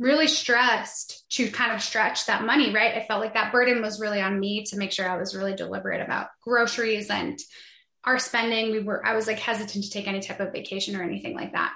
really 0.03 0.27
stressed 0.27 1.23
to 1.29 1.49
kind 1.49 1.71
of 1.71 1.81
stretch 1.81 2.25
that 2.25 2.43
money, 2.43 2.73
right? 2.73 2.93
I 2.93 3.05
felt 3.05 3.21
like 3.21 3.35
that 3.35 3.53
burden 3.53 3.81
was 3.81 4.01
really 4.01 4.19
on 4.19 4.37
me 4.37 4.65
to 4.65 4.77
make 4.77 4.91
sure 4.91 5.09
I 5.09 5.17
was 5.17 5.33
really 5.33 5.55
deliberate 5.55 6.01
about 6.01 6.27
groceries 6.41 7.09
and 7.09 7.39
our 8.03 8.19
spending. 8.19 8.71
We 8.71 8.81
were, 8.81 9.03
I 9.05 9.15
was 9.15 9.27
like 9.27 9.39
hesitant 9.39 9.85
to 9.85 9.89
take 9.89 10.07
any 10.07 10.19
type 10.19 10.41
of 10.41 10.51
vacation 10.51 10.97
or 10.97 11.03
anything 11.03 11.35
like 11.35 11.53
that. 11.53 11.73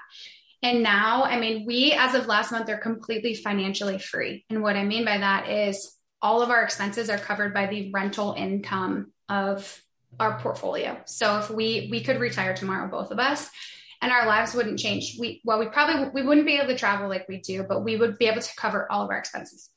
And 0.62 0.82
now, 0.82 1.24
I 1.24 1.40
mean, 1.40 1.64
we 1.66 1.92
as 1.92 2.14
of 2.14 2.26
last 2.26 2.52
month 2.52 2.68
are 2.68 2.76
completely 2.76 3.34
financially 3.34 3.98
free. 3.98 4.44
And 4.50 4.62
what 4.62 4.76
I 4.76 4.84
mean 4.84 5.06
by 5.06 5.16
that 5.18 5.48
is 5.48 5.90
all 6.20 6.42
of 6.42 6.50
our 6.50 6.62
expenses 6.62 7.08
are 7.08 7.18
covered 7.18 7.54
by 7.54 7.66
the 7.66 7.90
rental 7.92 8.34
income 8.36 9.12
of 9.30 9.80
our 10.20 10.38
portfolio. 10.40 11.00
So 11.06 11.38
if 11.38 11.50
we 11.50 11.88
we 11.90 12.02
could 12.02 12.18
retire 12.18 12.54
tomorrow, 12.54 12.90
both 12.90 13.10
of 13.10 13.18
us, 13.18 13.48
and 14.00 14.12
our 14.12 14.26
lives 14.26 14.54
wouldn't 14.54 14.78
change. 14.78 15.16
We 15.18 15.40
well, 15.44 15.58
we 15.58 15.66
probably 15.66 16.10
we 16.10 16.22
wouldn't 16.22 16.46
be 16.46 16.56
able 16.56 16.68
to 16.68 16.78
travel 16.78 17.08
like 17.08 17.28
we 17.28 17.40
do, 17.40 17.64
but 17.64 17.84
we 17.84 17.96
would 17.96 18.18
be 18.18 18.26
able 18.26 18.42
to 18.42 18.56
cover 18.56 18.90
all 18.90 19.04
of 19.04 19.10
our 19.10 19.18
expenses. 19.18 19.70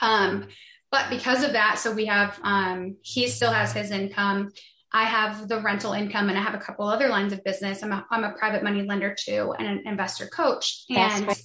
Um, 0.00 0.48
but 0.90 1.10
because 1.10 1.44
of 1.44 1.52
that, 1.52 1.78
so 1.78 1.92
we 1.92 2.06
have 2.06 2.38
um, 2.42 2.96
he 3.02 3.28
still 3.28 3.52
has 3.52 3.72
his 3.72 3.90
income. 3.90 4.50
I 4.92 5.04
have 5.04 5.46
the 5.46 5.60
rental 5.60 5.92
income 5.92 6.28
and 6.28 6.36
I 6.36 6.42
have 6.42 6.54
a 6.54 6.58
couple 6.58 6.88
other 6.88 7.08
lines 7.08 7.32
of 7.32 7.44
business. 7.44 7.82
I'm 7.82 7.92
a, 7.92 8.04
I'm 8.10 8.24
a 8.24 8.32
private 8.32 8.64
money 8.64 8.82
lender 8.82 9.14
too 9.16 9.54
and 9.56 9.68
an 9.68 9.86
investor 9.86 10.26
coach. 10.26 10.84
And 10.90 11.28
right. 11.28 11.42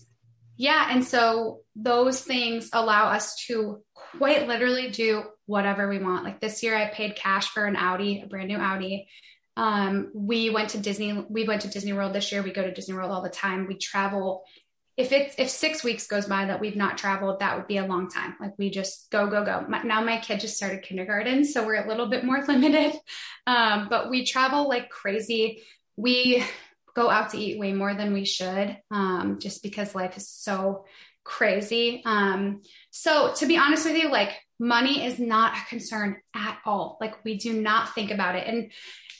yeah, 0.58 0.88
and 0.90 1.06
so 1.06 1.60
those 1.76 2.22
things 2.22 2.70
allow 2.74 3.10
us 3.12 3.36
to 3.48 3.84
quite 4.18 4.48
literally 4.48 4.90
do 4.90 5.26
whatever 5.46 5.88
we 5.88 6.00
want. 6.00 6.24
Like 6.24 6.40
this 6.40 6.64
year 6.64 6.76
I 6.76 6.88
paid 6.88 7.16
cash 7.16 7.50
for 7.50 7.66
an 7.66 7.76
Audi, 7.76 8.22
a 8.22 8.28
brand 8.28 8.48
new 8.48 8.58
Audi. 8.58 9.08
Um, 9.58 10.12
we 10.14 10.50
went 10.50 10.72
to 10.72 10.78
Disney, 10.80 11.26
we 11.30 11.48
went 11.48 11.62
to 11.62 11.70
Disney 11.70 11.94
World 11.94 12.14
this 12.14 12.32
year. 12.32 12.42
We 12.42 12.52
go 12.52 12.64
to 12.64 12.74
Disney 12.74 12.96
World 12.96 13.12
all 13.12 13.22
the 13.22 13.30
time. 13.30 13.68
We 13.68 13.78
travel. 13.78 14.44
If 14.98 15.12
it's 15.12 15.36
if 15.38 15.50
six 15.50 15.84
weeks 15.84 16.08
goes 16.08 16.26
by 16.26 16.46
that 16.46 16.62
we've 16.62 16.78
not 16.78 16.98
traveled 16.98 17.42
that 17.42 17.58
would 17.58 17.68
be 17.68 17.78
a 17.78 17.86
long 17.86 18.10
time. 18.10 18.36
Like 18.40 18.54
we 18.58 18.70
just 18.70 19.12
go 19.12 19.28
go 19.28 19.44
go. 19.44 19.66
My, 19.68 19.84
now 19.84 20.02
my 20.02 20.20
kid 20.20 20.40
just 20.40 20.56
started 20.56 20.84
kindergarten 20.84 21.44
so 21.44 21.66
we're 21.66 21.84
a 21.84 21.88
little 21.88 22.08
bit 22.08 22.24
more 22.24 22.42
limited. 22.48 22.94
Um, 23.46 23.88
but 23.90 24.10
we 24.10 24.26
travel 24.26 24.70
like 24.70 24.90
crazy. 24.90 25.64
We 25.98 26.46
go 26.96 27.10
out 27.10 27.32
to 27.32 27.38
eat 27.38 27.60
way 27.60 27.74
more 27.74 27.94
than 27.94 28.14
we 28.14 28.24
should 28.24 28.78
um, 28.90 29.38
just 29.42 29.62
because 29.62 29.94
life 29.94 30.16
is 30.16 30.30
so 30.30 30.86
crazy. 31.26 32.02
Um, 32.06 32.62
so 32.92 33.34
to 33.34 33.46
be 33.46 33.58
honest 33.58 33.86
with 33.86 33.98
you 33.98 34.10
like 34.10 34.32
money 34.60 35.06
is 35.06 35.20
not 35.20 35.58
a 35.58 35.66
concern 35.70 36.18
at 36.34 36.58
all 36.66 36.98
like 37.02 37.24
we 37.26 37.38
do 37.38 37.62
not 37.62 37.94
think 37.94 38.12
about 38.12 38.36
it 38.36 38.48
and 38.48 38.72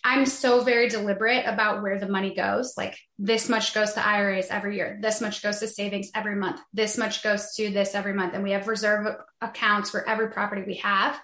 I'm 0.08 0.28
so 0.28 0.64
very 0.64 0.88
deliberate 0.88 1.48
about 1.48 1.82
where 1.82 2.00
the 2.00 2.08
money 2.08 2.36
goes. 2.36 2.76
Like 2.78 2.96
this 3.18 3.50
much 3.50 3.74
goes 3.74 3.94
to 3.94 4.08
IRAs 4.08 4.52
every 4.52 4.76
year. 4.76 5.00
This 5.02 5.20
much 5.20 5.42
goes 5.42 5.58
to 5.60 5.68
savings 5.68 6.12
every 6.14 6.36
month. 6.36 6.62
This 6.72 6.96
much 6.96 7.24
goes 7.24 7.56
to 7.56 7.72
this 7.72 7.96
every 7.96 8.14
month. 8.14 8.36
And 8.36 8.44
we 8.44 8.52
have 8.52 8.68
reserve 8.68 9.08
accounts 9.42 9.90
for 9.90 10.08
every 10.08 10.30
property 10.30 10.62
we 10.62 10.76
have. 10.76 11.20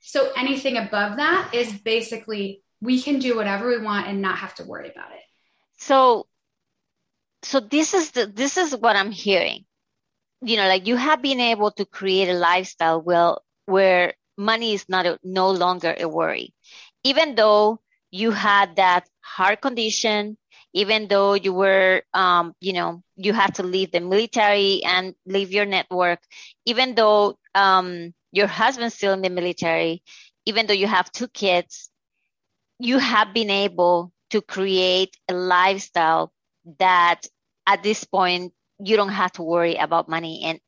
So 0.00 0.32
anything 0.36 0.76
above 0.76 1.16
that 1.16 1.52
is 1.54 1.72
basically 1.80 2.62
we 2.82 3.00
can 3.00 3.20
do 3.20 3.36
whatever 3.36 3.68
we 3.68 3.78
want 3.78 4.06
and 4.06 4.20
not 4.20 4.36
have 4.36 4.54
to 4.56 4.64
worry 4.64 4.90
about 4.90 5.12
it. 5.12 5.22
So 5.78 6.26
so 7.42 7.60
this 7.60 7.94
is 7.94 8.10
the 8.10 8.26
this 8.26 8.58
is 8.58 8.76
what 8.76 8.96
I'm 8.96 9.12
hearing. 9.12 9.64
You 10.42 10.58
know, 10.58 10.68
like 10.68 10.86
you 10.86 10.96
have 10.96 11.22
been 11.22 11.40
able 11.40 11.70
to 11.70 11.86
create 11.86 12.28
a 12.28 12.34
lifestyle 12.34 13.00
well 13.00 13.42
where 13.66 14.14
money 14.38 14.74
is 14.74 14.86
not 14.88 15.06
a, 15.06 15.18
no 15.22 15.50
longer 15.50 15.94
a 15.98 16.08
worry. 16.08 16.54
Even 17.04 17.34
though 17.36 17.80
you 18.10 18.30
had 18.32 18.76
that 18.76 19.08
heart 19.22 19.60
condition, 19.62 20.38
even 20.74 21.08
though 21.08 21.34
you 21.34 21.52
were, 21.52 22.02
um, 22.14 22.54
you 22.60 22.72
know, 22.72 23.02
you 23.16 23.32
had 23.32 23.54
to 23.56 23.62
leave 23.62 23.92
the 23.92 24.00
military 24.00 24.82
and 24.84 25.14
leave 25.26 25.52
your 25.52 25.66
network, 25.66 26.20
even 26.66 26.94
though 26.94 27.38
um, 27.54 28.14
your 28.32 28.46
husband's 28.46 28.94
still 28.94 29.12
in 29.14 29.22
the 29.22 29.30
military, 29.30 30.02
even 30.46 30.66
though 30.66 30.74
you 30.74 30.86
have 30.86 31.10
two 31.12 31.28
kids, 31.28 31.90
you 32.78 32.98
have 32.98 33.32
been 33.34 33.50
able 33.50 34.12
to 34.30 34.40
create 34.42 35.16
a 35.28 35.34
lifestyle 35.34 36.32
that 36.78 37.26
at 37.66 37.82
this 37.82 38.04
point 38.04 38.52
you 38.78 38.96
don't 38.96 39.10
have 39.10 39.32
to 39.32 39.42
worry 39.42 39.76
about 39.76 40.08
money 40.08 40.42
and 40.44 40.60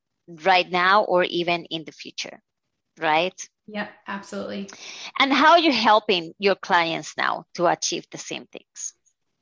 right 0.44 0.70
now 0.70 1.04
or 1.04 1.24
even 1.24 1.64
in 1.66 1.84
the 1.84 1.92
future, 1.92 2.40
right? 2.98 3.34
Yeah, 3.66 3.88
absolutely. 4.06 4.70
And 5.18 5.32
how 5.32 5.52
are 5.52 5.58
you 5.58 5.72
helping 5.72 6.32
your 6.38 6.54
clients 6.54 7.14
now 7.16 7.44
to 7.54 7.66
achieve 7.66 8.06
the 8.11 8.18
same 8.18 8.46
things? 8.46 8.94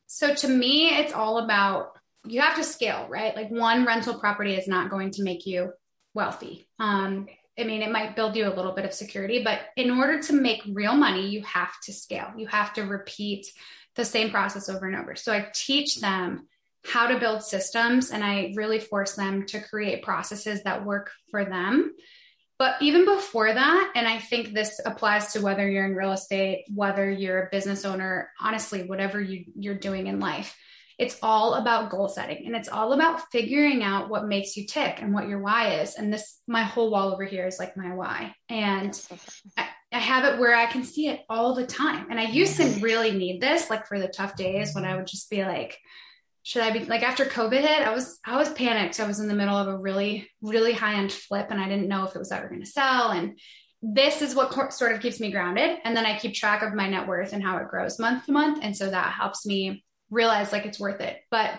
So 0.06 0.34
to 0.34 0.48
me, 0.48 0.88
it's 0.88 1.12
all 1.12 1.38
about 1.38 1.92
you 2.24 2.40
have 2.40 2.56
to 2.56 2.64
scale, 2.64 3.06
right? 3.08 3.36
Like 3.36 3.50
one 3.50 3.86
rental 3.86 4.18
property 4.18 4.54
is 4.54 4.66
not 4.66 4.90
going 4.90 5.12
to 5.12 5.22
make 5.22 5.46
you 5.46 5.72
wealthy. 6.12 6.68
Um, 6.80 7.28
I 7.58 7.64
mean, 7.64 7.82
it 7.82 7.90
might 7.90 8.16
build 8.16 8.36
you 8.36 8.46
a 8.46 8.52
little 8.52 8.72
bit 8.72 8.84
of 8.84 8.92
security, 8.92 9.42
but 9.42 9.60
in 9.76 9.90
order 9.90 10.20
to 10.22 10.32
make 10.32 10.62
real 10.72 10.94
money, 10.94 11.28
you 11.28 11.42
have 11.42 11.72
to 11.84 11.92
scale. 11.92 12.32
You 12.36 12.48
have 12.48 12.72
to 12.74 12.82
repeat 12.82 13.46
the 13.94 14.04
same 14.04 14.30
process 14.30 14.68
over 14.68 14.86
and 14.86 14.96
over. 14.96 15.16
So 15.16 15.32
I 15.32 15.48
teach 15.54 16.00
them 16.00 16.48
how 16.84 17.06
to 17.08 17.18
build 17.18 17.42
systems 17.42 18.10
and 18.10 18.22
I 18.22 18.52
really 18.54 18.78
force 18.78 19.14
them 19.14 19.46
to 19.46 19.60
create 19.60 20.02
processes 20.02 20.62
that 20.64 20.84
work 20.84 21.10
for 21.30 21.44
them 21.44 21.94
but 22.58 22.76
even 22.80 23.04
before 23.04 23.52
that, 23.52 23.92
and 23.94 24.08
I 24.08 24.18
think 24.18 24.52
this 24.52 24.80
applies 24.84 25.32
to 25.32 25.40
whether 25.40 25.68
you're 25.68 25.84
in 25.84 25.94
real 25.94 26.12
estate, 26.12 26.64
whether 26.74 27.10
you're 27.10 27.44
a 27.44 27.48
business 27.50 27.84
owner, 27.84 28.30
honestly, 28.40 28.84
whatever 28.84 29.20
you, 29.20 29.44
you're 29.54 29.78
doing 29.78 30.06
in 30.06 30.20
life, 30.20 30.56
it's 30.98 31.18
all 31.22 31.54
about 31.54 31.90
goal 31.90 32.08
setting 32.08 32.46
and 32.46 32.56
it's 32.56 32.70
all 32.70 32.94
about 32.94 33.30
figuring 33.30 33.82
out 33.82 34.08
what 34.08 34.26
makes 34.26 34.56
you 34.56 34.66
tick 34.66 35.02
and 35.02 35.12
what 35.12 35.28
your 35.28 35.40
why 35.40 35.80
is. 35.80 35.94
And 35.96 36.10
this, 36.10 36.40
my 36.46 36.62
whole 36.62 36.90
wall 36.90 37.12
over 37.12 37.24
here 37.24 37.46
is 37.46 37.58
like 37.58 37.76
my 37.76 37.94
why. 37.94 38.34
And 38.48 38.98
I, 39.58 39.68
I 39.92 39.98
have 39.98 40.24
it 40.24 40.40
where 40.40 40.54
I 40.54 40.64
can 40.64 40.84
see 40.84 41.08
it 41.08 41.20
all 41.28 41.54
the 41.54 41.66
time. 41.66 42.06
And 42.10 42.18
I 42.18 42.24
used 42.24 42.56
to 42.56 42.62
mm-hmm. 42.62 42.82
really 42.82 43.10
need 43.10 43.42
this, 43.42 43.68
like 43.68 43.86
for 43.86 43.98
the 43.98 44.08
tough 44.08 44.36
days 44.36 44.74
when 44.74 44.86
I 44.86 44.96
would 44.96 45.06
just 45.06 45.28
be 45.28 45.44
like, 45.44 45.78
should 46.46 46.62
I 46.62 46.70
be 46.70 46.84
like 46.84 47.02
after 47.02 47.24
COVID 47.24 47.60
hit, 47.60 47.84
I 47.84 47.92
was 47.92 48.20
I 48.24 48.36
was 48.36 48.52
panicked. 48.52 49.00
I 49.00 49.06
was 49.08 49.18
in 49.18 49.26
the 49.26 49.34
middle 49.34 49.56
of 49.56 49.66
a 49.66 49.76
really 49.76 50.30
really 50.40 50.72
high 50.72 50.94
end 50.94 51.10
flip, 51.10 51.48
and 51.50 51.60
I 51.60 51.68
didn't 51.68 51.88
know 51.88 52.04
if 52.04 52.14
it 52.14 52.20
was 52.20 52.30
ever 52.30 52.48
going 52.48 52.60
to 52.60 52.66
sell. 52.66 53.10
And 53.10 53.36
this 53.82 54.22
is 54.22 54.32
what 54.36 54.50
co- 54.50 54.68
sort 54.68 54.92
of 54.92 55.00
keeps 55.00 55.18
me 55.18 55.32
grounded. 55.32 55.78
And 55.82 55.96
then 55.96 56.06
I 56.06 56.16
keep 56.16 56.34
track 56.34 56.62
of 56.62 56.72
my 56.72 56.88
net 56.88 57.08
worth 57.08 57.32
and 57.32 57.42
how 57.42 57.56
it 57.56 57.66
grows 57.66 57.98
month 57.98 58.26
to 58.26 58.32
month, 58.32 58.60
and 58.62 58.76
so 58.76 58.88
that 58.88 59.12
helps 59.12 59.44
me 59.44 59.84
realize 60.08 60.52
like 60.52 60.66
it's 60.66 60.78
worth 60.78 61.00
it. 61.00 61.18
But 61.32 61.50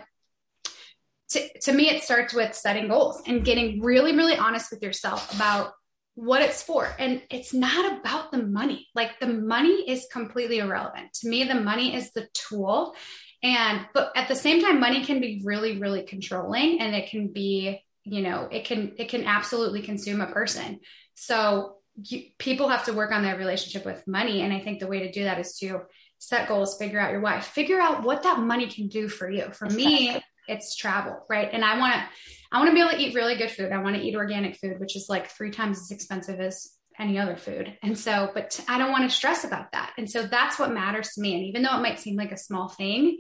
to, 1.32 1.60
to 1.64 1.74
me, 1.74 1.90
it 1.90 2.04
starts 2.04 2.34
with 2.34 2.56
setting 2.56 2.88
goals 2.88 3.22
and 3.28 3.44
getting 3.44 3.82
really 3.82 4.16
really 4.16 4.38
honest 4.38 4.72
with 4.72 4.82
yourself 4.82 5.36
about 5.36 5.74
what 6.16 6.42
it's 6.42 6.64
for. 6.64 6.88
And 6.98 7.22
it's 7.30 7.54
not 7.54 8.00
about 8.00 8.32
the 8.32 8.42
money. 8.42 8.88
Like 8.96 9.20
the 9.20 9.28
money 9.28 9.84
is 9.90 10.08
completely 10.14 10.60
irrelevant. 10.60 11.12
To 11.16 11.28
me, 11.28 11.44
the 11.44 11.56
money 11.56 11.94
is 11.94 12.14
the 12.14 12.30
tool 12.34 12.96
and, 13.44 13.86
but 13.94 14.12
at 14.16 14.28
the 14.28 14.36
same 14.36 14.62
time, 14.62 14.80
money 14.80 15.06
can 15.06 15.20
be 15.22 15.42
really, 15.44 15.80
really 15.80 16.04
controlling 16.04 16.82
and 16.82 16.96
it 16.96 17.10
can 17.10 17.28
be, 17.28 17.84
you 18.04 18.22
know, 18.22 18.48
it 18.52 18.66
can, 18.66 18.94
it 18.98 19.10
can 19.10 19.26
absolutely 19.26 19.82
consume 19.82 20.22
a 20.22 20.28
person. 20.28 20.80
So 21.16 21.76
you, 22.02 22.24
people 22.38 22.70
have 22.70 22.86
to 22.86 22.94
work 22.94 23.12
on 23.12 23.24
their 23.24 23.38
relationship 23.38 23.86
with 23.86 24.08
money. 24.08 24.42
And 24.42 24.54
I 24.54 24.60
think 24.60 24.80
the 24.80 24.88
way 24.88 25.00
to 25.02 25.12
do 25.12 25.26
that 25.26 25.40
is 25.40 25.58
to 25.60 25.82
set 26.20 26.48
goals, 26.48 26.78
figure 26.78 27.00
out 27.00 27.12
your 27.12 27.22
why, 27.22 27.40
figure 27.40 27.80
out 27.80 28.04
what 28.04 28.24
that 28.24 28.40
money 28.40 28.68
can 28.68 28.88
do 28.88 29.08
for 29.08 29.30
you. 29.30 29.52
For 29.52 29.70
me, 29.70 30.20
it's 30.48 30.76
travel, 30.76 31.26
right? 31.30 31.50
And 31.52 31.64
I 31.64 31.78
want 31.78 31.94
to, 31.94 32.04
I 32.52 32.60
want 32.60 32.70
to 32.70 32.74
be 32.74 32.82
able 32.82 32.92
to 32.92 33.00
eat 33.00 33.16
really 33.16 33.36
good 33.36 33.52
food. 33.52 33.72
I 33.72 33.80
want 33.80 33.98
to 33.98 34.02
eat 34.02 34.16
organic 34.16 34.56
food, 34.56 34.80
which 34.80 34.96
is 34.96 35.08
like 35.10 35.30
three 35.30 35.52
times 35.52 35.80
as 35.80 35.92
expensive 35.92 36.40
as 36.40 36.77
any 37.00 37.20
other 37.20 37.36
food. 37.36 37.78
And 37.84 37.98
so, 37.98 38.32
but 38.34 38.60
I 38.68 38.78
don't 38.78 38.92
want 38.92 39.10
to 39.10 39.16
stress 39.16 39.44
about 39.44 39.72
that. 39.72 39.94
And 39.98 40.10
so 40.10 40.24
that's 40.24 40.58
what 40.58 40.74
matters 40.74 41.10
to 41.14 41.22
me. 41.22 41.36
And 41.36 41.44
even 41.46 41.62
though 41.62 41.78
it 41.78 41.82
might 41.82 42.00
seem 42.00 42.16
like 42.16 42.32
a 42.32 42.38
small 42.38 42.70
thing, 42.70 43.20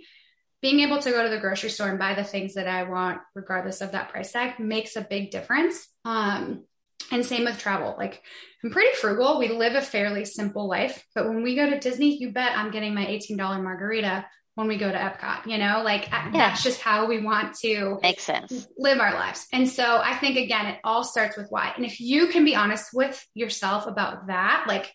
being 0.62 0.80
able 0.80 1.00
to 1.00 1.12
go 1.12 1.24
to 1.24 1.30
the 1.30 1.40
grocery 1.40 1.70
store 1.70 1.90
and 1.90 2.00
buy 2.00 2.16
the 2.16 2.24
things 2.24 2.56
that 2.56 2.68
I 2.68 2.84
want, 2.84 3.20
regardless 3.36 3.82
of 3.82 3.92
that 3.92 4.10
price 4.10 4.32
tag, 4.32 4.60
makes 4.60 4.96
a 4.96 5.02
big 5.02 5.30
difference. 5.30 5.88
Um, 6.04 6.63
and 7.12 7.26
same 7.26 7.46
with 7.46 7.60
travel. 7.60 7.96
Like 7.98 8.22
I'm 8.63 8.72
pretty 8.72 8.96
frugal. 8.96 9.38
We 9.38 9.50
live 9.50 9.76
a 9.76 9.82
fairly 9.82 10.26
simple 10.26 10.68
life, 10.68 11.06
but 11.13 11.28
when 11.28 11.44
we 11.44 11.56
go 11.56 11.70
to 11.70 11.80
Disney, 11.80 12.18
you 12.18 12.32
bet 12.32 12.58
I'm 12.58 12.72
getting 12.72 12.94
my 12.94 13.06
$18 13.06 13.38
margarita 13.38 14.26
when 14.58 14.67
we 14.67 14.76
go 14.76 14.91
to 14.91 14.98
Epcot, 14.98 15.46
you 15.46 15.60
know, 15.60 15.84
like 15.86 16.10
yeah. 16.10 16.32
that's 16.34 16.63
just 16.63 16.82
how 16.82 17.06
we 17.06 17.22
want 17.22 17.54
to 17.60 18.00
make 18.02 18.20
sense 18.20 18.67
live 18.76 19.00
our 19.00 19.13
lives. 19.13 19.46
And 19.54 19.70
so 19.70 20.02
I 20.04 20.15
think 20.15 20.36
again, 20.36 20.65
it 20.65 20.80
all 20.84 21.04
starts 21.04 21.38
with 21.38 21.46
why. 21.52 21.74
And 21.76 21.86
if 21.86 22.02
you 22.02 22.26
can 22.30 22.43
be 22.43 22.56
honest 22.56 22.89
with 22.91 23.24
yourself 23.36 23.86
about 23.86 24.28
that, 24.28 24.65
like 24.67 24.91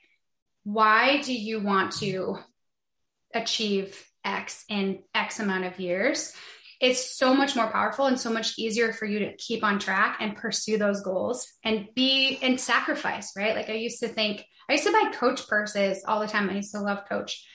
why 0.65 1.21
do 1.21 1.33
you 1.33 1.61
want 1.61 1.93
to 1.99 2.39
achieve 3.33 4.05
X 4.25 4.65
in 4.69 5.05
X 5.15 5.39
amount 5.39 5.67
of 5.67 5.79
years? 5.79 6.33
It's 6.81 7.17
so 7.17 7.33
much 7.33 7.55
more 7.55 7.71
powerful 7.71 8.07
and 8.07 8.19
so 8.19 8.31
much 8.31 8.59
easier 8.59 8.93
for 8.93 9.07
you 9.07 9.21
to 9.21 9.37
keep 9.37 9.63
on 9.63 9.79
track 9.79 10.17
and 10.19 10.35
pursue 10.35 10.77
those 10.77 11.03
goals 11.03 11.47
and 11.65 11.87
be 11.95 12.41
and 12.43 12.61
sacrifice, 12.61 13.31
right? 13.37 13.55
Like 13.55 13.71
I 13.71 13.75
used 13.75 14.01
to 14.01 14.09
think, 14.09 14.45
I 14.69 14.73
used 14.73 14.87
to 14.87 14.93
buy 14.93 15.13
coach 15.15 15.47
purses 15.47 16.03
all 16.05 16.19
the 16.19 16.27
time. 16.27 16.51
I 16.51 16.55
used 16.55 16.73
to 16.73 16.81
love 16.81 17.09
coach 17.09 17.47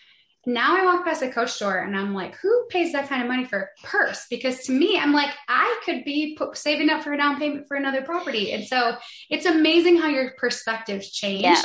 now 0.48 0.78
I 0.78 0.86
walk 0.86 1.04
past 1.04 1.22
a 1.22 1.30
coach 1.30 1.52
store 1.52 1.80
and 1.80 1.96
I'm 1.96 2.14
like, 2.14 2.34
who 2.38 2.68
pays 2.70 2.94
that 2.94 3.10
kind 3.10 3.22
of 3.22 3.28
money 3.28 3.44
for 3.44 3.60
a 3.60 3.86
purse? 3.86 4.26
Because 4.30 4.64
to 4.64 4.72
me, 4.72 4.98
I'm 4.98 5.12
like, 5.12 5.30
I 5.50 5.82
could 5.84 6.06
be 6.06 6.40
saving 6.54 6.90
up 6.90 7.04
for 7.04 7.12
a 7.12 7.18
down 7.18 7.38
payment 7.38 7.68
for 7.68 7.76
another 7.76 8.02
property. 8.02 8.54
And 8.54 8.66
so 8.66 8.96
it's 9.30 9.46
amazing 9.46 9.98
how 9.98 10.08
your 10.08 10.32
perspectives 10.38 11.12
change 11.12 11.44
yeah. 11.44 11.62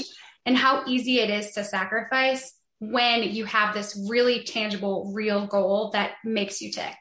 and 0.47 0.57
how 0.57 0.83
easy 0.89 1.21
it 1.21 1.31
is 1.31 1.53
to 1.53 1.63
sacrifice 1.63 2.55
when 2.81 3.23
you 3.23 3.45
have 3.45 3.73
this 3.73 3.97
really 4.11 4.43
tangible, 4.43 5.13
real 5.15 5.47
goal 5.47 5.91
that 5.93 6.15
makes 6.25 6.61
you 6.61 6.73
tick. 6.73 6.97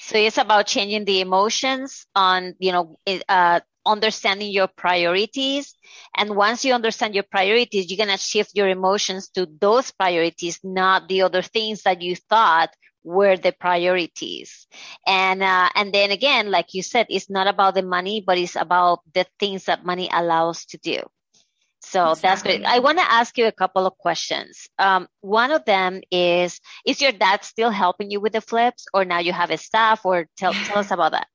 So 0.00 0.18
it's 0.18 0.38
about 0.38 0.66
changing 0.66 1.04
the 1.04 1.20
emotions 1.20 2.06
on, 2.16 2.56
you 2.58 2.72
know, 2.72 2.96
uh, 3.28 3.60
understanding 3.84 4.50
your 4.50 4.68
priorities. 4.68 5.74
And 6.16 6.36
once 6.36 6.64
you 6.64 6.74
understand 6.74 7.14
your 7.14 7.24
priorities, 7.24 7.90
you're 7.90 8.04
going 8.04 8.16
to 8.16 8.22
shift 8.22 8.52
your 8.54 8.68
emotions 8.68 9.28
to 9.30 9.46
those 9.46 9.90
priorities, 9.90 10.60
not 10.62 11.08
the 11.08 11.22
other 11.22 11.42
things 11.42 11.82
that 11.82 12.02
you 12.02 12.16
thought 12.16 12.70
were 13.02 13.36
the 13.36 13.52
priorities. 13.52 14.66
And, 15.06 15.42
uh, 15.42 15.70
and 15.74 15.92
then 15.92 16.10
again, 16.10 16.50
like 16.50 16.74
you 16.74 16.82
said, 16.82 17.06
it's 17.08 17.30
not 17.30 17.46
about 17.46 17.74
the 17.74 17.82
money, 17.82 18.22
but 18.24 18.38
it's 18.38 18.56
about 18.56 19.00
the 19.14 19.26
things 19.38 19.64
that 19.64 19.84
money 19.84 20.10
allows 20.12 20.66
to 20.66 20.78
do. 20.78 21.00
So 21.82 22.10
exactly. 22.10 22.28
that's 22.28 22.42
great. 22.42 22.64
I 22.66 22.80
want 22.80 22.98
to 22.98 23.10
ask 23.10 23.38
you 23.38 23.46
a 23.46 23.52
couple 23.52 23.86
of 23.86 23.96
questions. 23.96 24.68
Um, 24.78 25.08
one 25.22 25.50
of 25.50 25.64
them 25.64 26.02
is, 26.10 26.60
is 26.86 27.00
your 27.00 27.12
dad 27.12 27.42
still 27.42 27.70
helping 27.70 28.10
you 28.10 28.20
with 28.20 28.34
the 28.34 28.42
flips 28.42 28.84
or 28.92 29.06
now 29.06 29.20
you 29.20 29.32
have 29.32 29.50
a 29.50 29.56
staff 29.56 30.04
or 30.04 30.28
tell, 30.36 30.52
tell 30.52 30.78
us 30.78 30.90
about 30.90 31.12
that? 31.12 31.26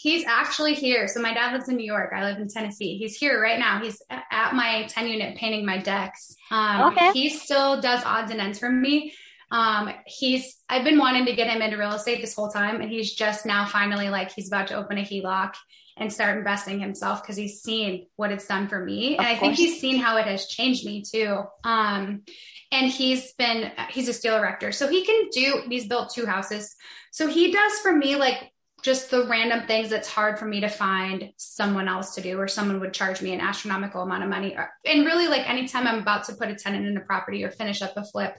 He's 0.00 0.24
actually 0.26 0.74
here. 0.74 1.08
So 1.08 1.20
my 1.20 1.34
dad 1.34 1.52
lives 1.52 1.68
in 1.68 1.74
New 1.74 1.84
York. 1.84 2.12
I 2.14 2.22
live 2.22 2.38
in 2.38 2.46
Tennessee. 2.46 2.96
He's 2.98 3.16
here 3.16 3.42
right 3.42 3.58
now. 3.58 3.82
He's 3.82 4.00
at 4.08 4.54
my 4.54 4.86
10 4.88 5.08
unit 5.08 5.36
painting 5.36 5.66
my 5.66 5.78
decks. 5.78 6.36
Um, 6.52 6.92
okay. 6.92 7.10
He 7.10 7.30
still 7.30 7.80
does 7.80 8.04
odds 8.04 8.30
and 8.30 8.40
ends 8.40 8.60
for 8.60 8.70
me. 8.70 9.12
Um, 9.50 9.90
he's, 10.06 10.58
I've 10.68 10.84
been 10.84 10.98
wanting 10.98 11.26
to 11.26 11.34
get 11.34 11.48
him 11.48 11.62
into 11.62 11.76
real 11.76 11.94
estate 11.94 12.20
this 12.20 12.36
whole 12.36 12.48
time 12.48 12.80
and 12.80 12.88
he's 12.88 13.12
just 13.12 13.44
now 13.44 13.66
finally 13.66 14.08
like, 14.08 14.30
he's 14.30 14.46
about 14.46 14.68
to 14.68 14.76
open 14.76 14.98
a 14.98 15.02
HELOC 15.02 15.54
and 15.96 16.12
start 16.12 16.38
investing 16.38 16.78
himself 16.78 17.20
because 17.20 17.34
he's 17.34 17.60
seen 17.60 18.06
what 18.14 18.30
it's 18.30 18.46
done 18.46 18.68
for 18.68 18.84
me. 18.84 19.14
Of 19.14 19.18
and 19.18 19.26
I 19.26 19.36
think 19.36 19.56
he's 19.56 19.80
seen 19.80 19.96
how 19.98 20.16
it 20.18 20.26
has 20.26 20.46
changed 20.46 20.86
me 20.86 21.02
too. 21.02 21.42
Um, 21.64 22.22
and 22.70 22.88
he's 22.88 23.32
been, 23.32 23.72
he's 23.90 24.06
a 24.06 24.12
steel 24.12 24.36
erector. 24.36 24.70
So 24.70 24.86
he 24.86 25.04
can 25.04 25.28
do, 25.32 25.62
he's 25.68 25.88
built 25.88 26.12
two 26.14 26.24
houses. 26.24 26.76
So 27.10 27.26
he 27.26 27.50
does 27.50 27.78
for 27.80 27.92
me 27.92 28.14
like 28.14 28.52
just 28.82 29.10
the 29.10 29.26
random 29.26 29.66
things 29.66 29.90
that's 29.90 30.08
hard 30.08 30.38
for 30.38 30.44
me 30.46 30.60
to 30.60 30.68
find 30.68 31.32
someone 31.36 31.88
else 31.88 32.14
to 32.14 32.20
do 32.20 32.38
or 32.38 32.46
someone 32.46 32.80
would 32.80 32.94
charge 32.94 33.20
me 33.20 33.34
an 33.34 33.40
astronomical 33.40 34.02
amount 34.02 34.22
of 34.22 34.28
money. 34.28 34.56
And 34.84 35.04
really 35.04 35.26
like 35.26 35.48
anytime 35.48 35.86
I'm 35.86 36.00
about 36.00 36.24
to 36.24 36.34
put 36.34 36.48
a 36.48 36.54
tenant 36.54 36.86
in 36.86 36.96
a 36.96 37.00
property 37.00 37.44
or 37.44 37.50
finish 37.50 37.82
up 37.82 37.96
a 37.96 38.04
flip, 38.04 38.34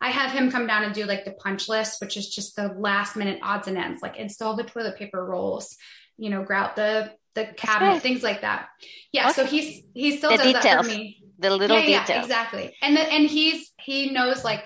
I 0.00 0.10
have 0.10 0.32
him 0.32 0.50
come 0.50 0.66
down 0.66 0.84
and 0.84 0.94
do 0.94 1.04
like 1.04 1.24
the 1.24 1.32
punch 1.32 1.68
list, 1.68 2.00
which 2.00 2.16
is 2.16 2.28
just 2.28 2.56
the 2.56 2.68
last 2.68 3.16
minute 3.16 3.40
odds 3.42 3.68
and 3.68 3.78
ends, 3.78 4.02
like 4.02 4.16
install 4.16 4.56
the 4.56 4.64
toilet 4.64 4.96
paper 4.96 5.24
rolls, 5.24 5.76
you 6.16 6.30
know, 6.30 6.42
grout 6.42 6.76
the 6.76 7.12
the 7.34 7.46
cabinet, 7.56 8.00
things 8.00 8.22
like 8.22 8.42
that. 8.42 8.68
Yeah. 9.12 9.30
Okay. 9.30 9.32
So 9.32 9.44
he's 9.46 9.82
he 9.92 10.16
still 10.16 10.30
the 10.30 10.36
does 10.36 10.46
details, 10.46 10.64
that 10.64 10.82
for 10.84 10.88
me. 10.88 11.22
The 11.38 11.50
little 11.50 11.78
yeah, 11.78 12.04
details. 12.04 12.08
Yeah, 12.08 12.22
exactly. 12.22 12.76
And 12.80 12.96
the, 12.96 13.00
and 13.00 13.28
he's 13.28 13.72
he 13.78 14.10
knows 14.10 14.44
like 14.44 14.64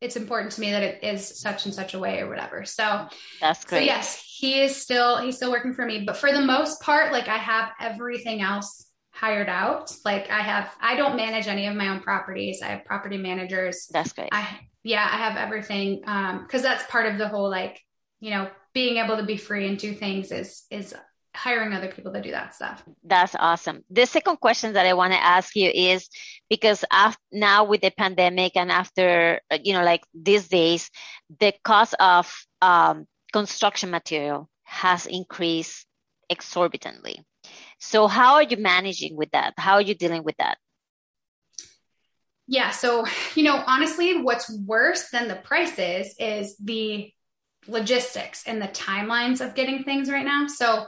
it's 0.00 0.16
important 0.16 0.52
to 0.52 0.60
me 0.60 0.70
that 0.72 0.82
it 0.82 1.04
is 1.04 1.40
such 1.40 1.66
and 1.66 1.74
such 1.74 1.94
a 1.94 1.98
way 1.98 2.20
or 2.20 2.28
whatever. 2.28 2.64
So 2.64 3.06
that's 3.40 3.64
great. 3.64 3.80
So 3.80 3.84
yes, 3.84 4.24
he 4.38 4.60
is 4.60 4.74
still 4.74 5.18
he's 5.18 5.36
still 5.36 5.50
working 5.50 5.74
for 5.74 5.84
me. 5.84 6.04
But 6.06 6.16
for 6.16 6.32
the 6.32 6.40
most 6.40 6.80
part, 6.80 7.12
like 7.12 7.28
I 7.28 7.36
have 7.36 7.70
everything 7.80 8.40
else 8.40 8.86
hired 9.10 9.48
out. 9.48 9.94
Like 10.04 10.30
I 10.30 10.40
have 10.40 10.74
I 10.80 10.96
don't 10.96 11.16
manage 11.16 11.46
any 11.46 11.66
of 11.66 11.76
my 11.76 11.88
own 11.88 12.00
properties. 12.00 12.62
I 12.62 12.68
have 12.68 12.84
property 12.84 13.18
managers. 13.18 13.88
That's 13.92 14.12
great. 14.12 14.30
I 14.32 14.46
yeah, 14.82 15.06
I 15.10 15.18
have 15.18 15.36
everything. 15.36 16.02
Um, 16.06 16.42
because 16.42 16.62
that's 16.62 16.90
part 16.90 17.06
of 17.06 17.18
the 17.18 17.28
whole 17.28 17.50
like, 17.50 17.80
you 18.20 18.30
know, 18.30 18.48
being 18.72 18.96
able 18.96 19.18
to 19.18 19.24
be 19.24 19.36
free 19.36 19.68
and 19.68 19.76
do 19.76 19.92
things 19.92 20.32
is 20.32 20.64
is 20.70 20.94
hiring 21.34 21.72
other 21.72 21.88
people 21.88 22.12
to 22.12 22.20
do 22.20 22.32
that 22.32 22.54
stuff. 22.54 22.82
That's 23.04 23.34
awesome. 23.38 23.84
The 23.90 24.06
second 24.06 24.40
question 24.40 24.74
that 24.74 24.86
I 24.86 24.94
want 24.94 25.12
to 25.12 25.22
ask 25.22 25.54
you 25.54 25.70
is 25.72 26.08
because 26.48 26.84
now 27.32 27.64
with 27.64 27.80
the 27.82 27.92
pandemic 27.96 28.56
and 28.56 28.70
after 28.70 29.40
you 29.62 29.72
know 29.72 29.84
like 29.84 30.02
these 30.14 30.48
days, 30.48 30.90
the 31.38 31.52
cost 31.64 31.94
of 32.00 32.32
um, 32.60 33.06
construction 33.32 33.90
material 33.90 34.48
has 34.64 35.06
increased 35.06 35.86
exorbitantly. 36.28 37.24
So 37.78 38.06
how 38.06 38.34
are 38.34 38.42
you 38.42 38.56
managing 38.56 39.16
with 39.16 39.30
that? 39.32 39.54
How 39.56 39.74
are 39.74 39.82
you 39.82 39.94
dealing 39.94 40.22
with 40.22 40.36
that? 40.38 40.58
Yeah. 42.46 42.70
So, 42.70 43.06
you 43.34 43.44
know, 43.44 43.62
honestly, 43.66 44.22
what's 44.22 44.50
worse 44.66 45.10
than 45.10 45.28
the 45.28 45.36
prices 45.36 46.14
is 46.18 46.56
the 46.56 47.12
logistics 47.68 48.44
and 48.46 48.60
the 48.60 48.68
timelines 48.68 49.40
of 49.40 49.54
getting 49.54 49.84
things 49.84 50.10
right 50.10 50.24
now. 50.24 50.48
So, 50.48 50.86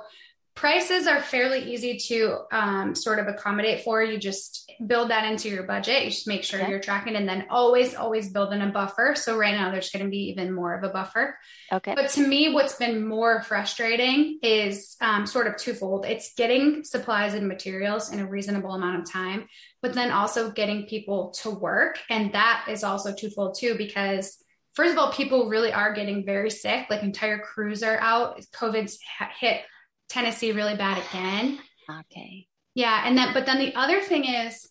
prices 0.54 1.06
are 1.06 1.20
fairly 1.20 1.72
easy 1.72 1.96
to 1.96 2.40
um, 2.52 2.94
sort 2.94 3.18
of 3.18 3.26
accommodate 3.26 3.84
for. 3.84 4.02
You 4.02 4.18
just 4.18 4.70
build 4.86 5.10
that 5.10 5.24
into 5.30 5.48
your 5.48 5.62
budget. 5.62 6.04
You 6.04 6.10
just 6.10 6.28
make 6.28 6.44
sure 6.44 6.60
you're 6.68 6.80
tracking 6.80 7.16
and 7.16 7.28
then 7.28 7.46
always, 7.48 7.94
always 7.94 8.30
build 8.30 8.52
in 8.52 8.60
a 8.60 8.70
buffer. 8.70 9.14
So 9.16 9.38
right 9.38 9.54
now 9.54 9.70
there's 9.70 9.90
going 9.90 10.04
to 10.04 10.10
be 10.10 10.30
even 10.30 10.52
more 10.52 10.74
of 10.74 10.84
a 10.84 10.90
buffer. 10.90 11.38
Okay. 11.72 11.94
But 11.94 12.10
to 12.10 12.26
me, 12.26 12.52
what's 12.52 12.74
been 12.74 13.06
more 13.06 13.42
frustrating 13.42 14.40
is 14.42 14.96
um, 15.00 15.26
sort 15.26 15.46
of 15.46 15.56
twofold. 15.56 16.04
It's 16.04 16.34
getting 16.34 16.84
supplies 16.84 17.34
and 17.34 17.48
materials 17.48 18.12
in 18.12 18.20
a 18.20 18.26
reasonable 18.26 18.72
amount 18.72 19.00
of 19.00 19.10
time, 19.10 19.48
but 19.80 19.94
then 19.94 20.10
also 20.10 20.50
getting 20.50 20.86
people 20.86 21.30
to 21.42 21.50
work. 21.50 21.98
And 22.10 22.34
that 22.34 22.66
is 22.68 22.84
also 22.84 23.14
twofold 23.14 23.56
too, 23.58 23.76
because 23.76 24.36
first 24.74 24.92
of 24.92 24.98
all, 24.98 25.12
people 25.12 25.48
really 25.48 25.72
are 25.72 25.94
getting 25.94 26.26
very 26.26 26.50
sick. 26.50 26.86
Like 26.90 27.02
entire 27.02 27.38
crews 27.38 27.82
are 27.82 27.98
out. 27.98 28.40
COVID's 28.54 28.98
hit 29.40 29.62
Tennessee 30.08 30.52
really 30.52 30.76
bad 30.76 31.02
again. 31.08 31.58
Okay. 31.90 32.46
Yeah. 32.74 33.02
And 33.04 33.16
then, 33.16 33.32
but 33.34 33.46
then 33.46 33.58
the 33.58 33.74
other 33.74 34.00
thing 34.00 34.24
is 34.24 34.68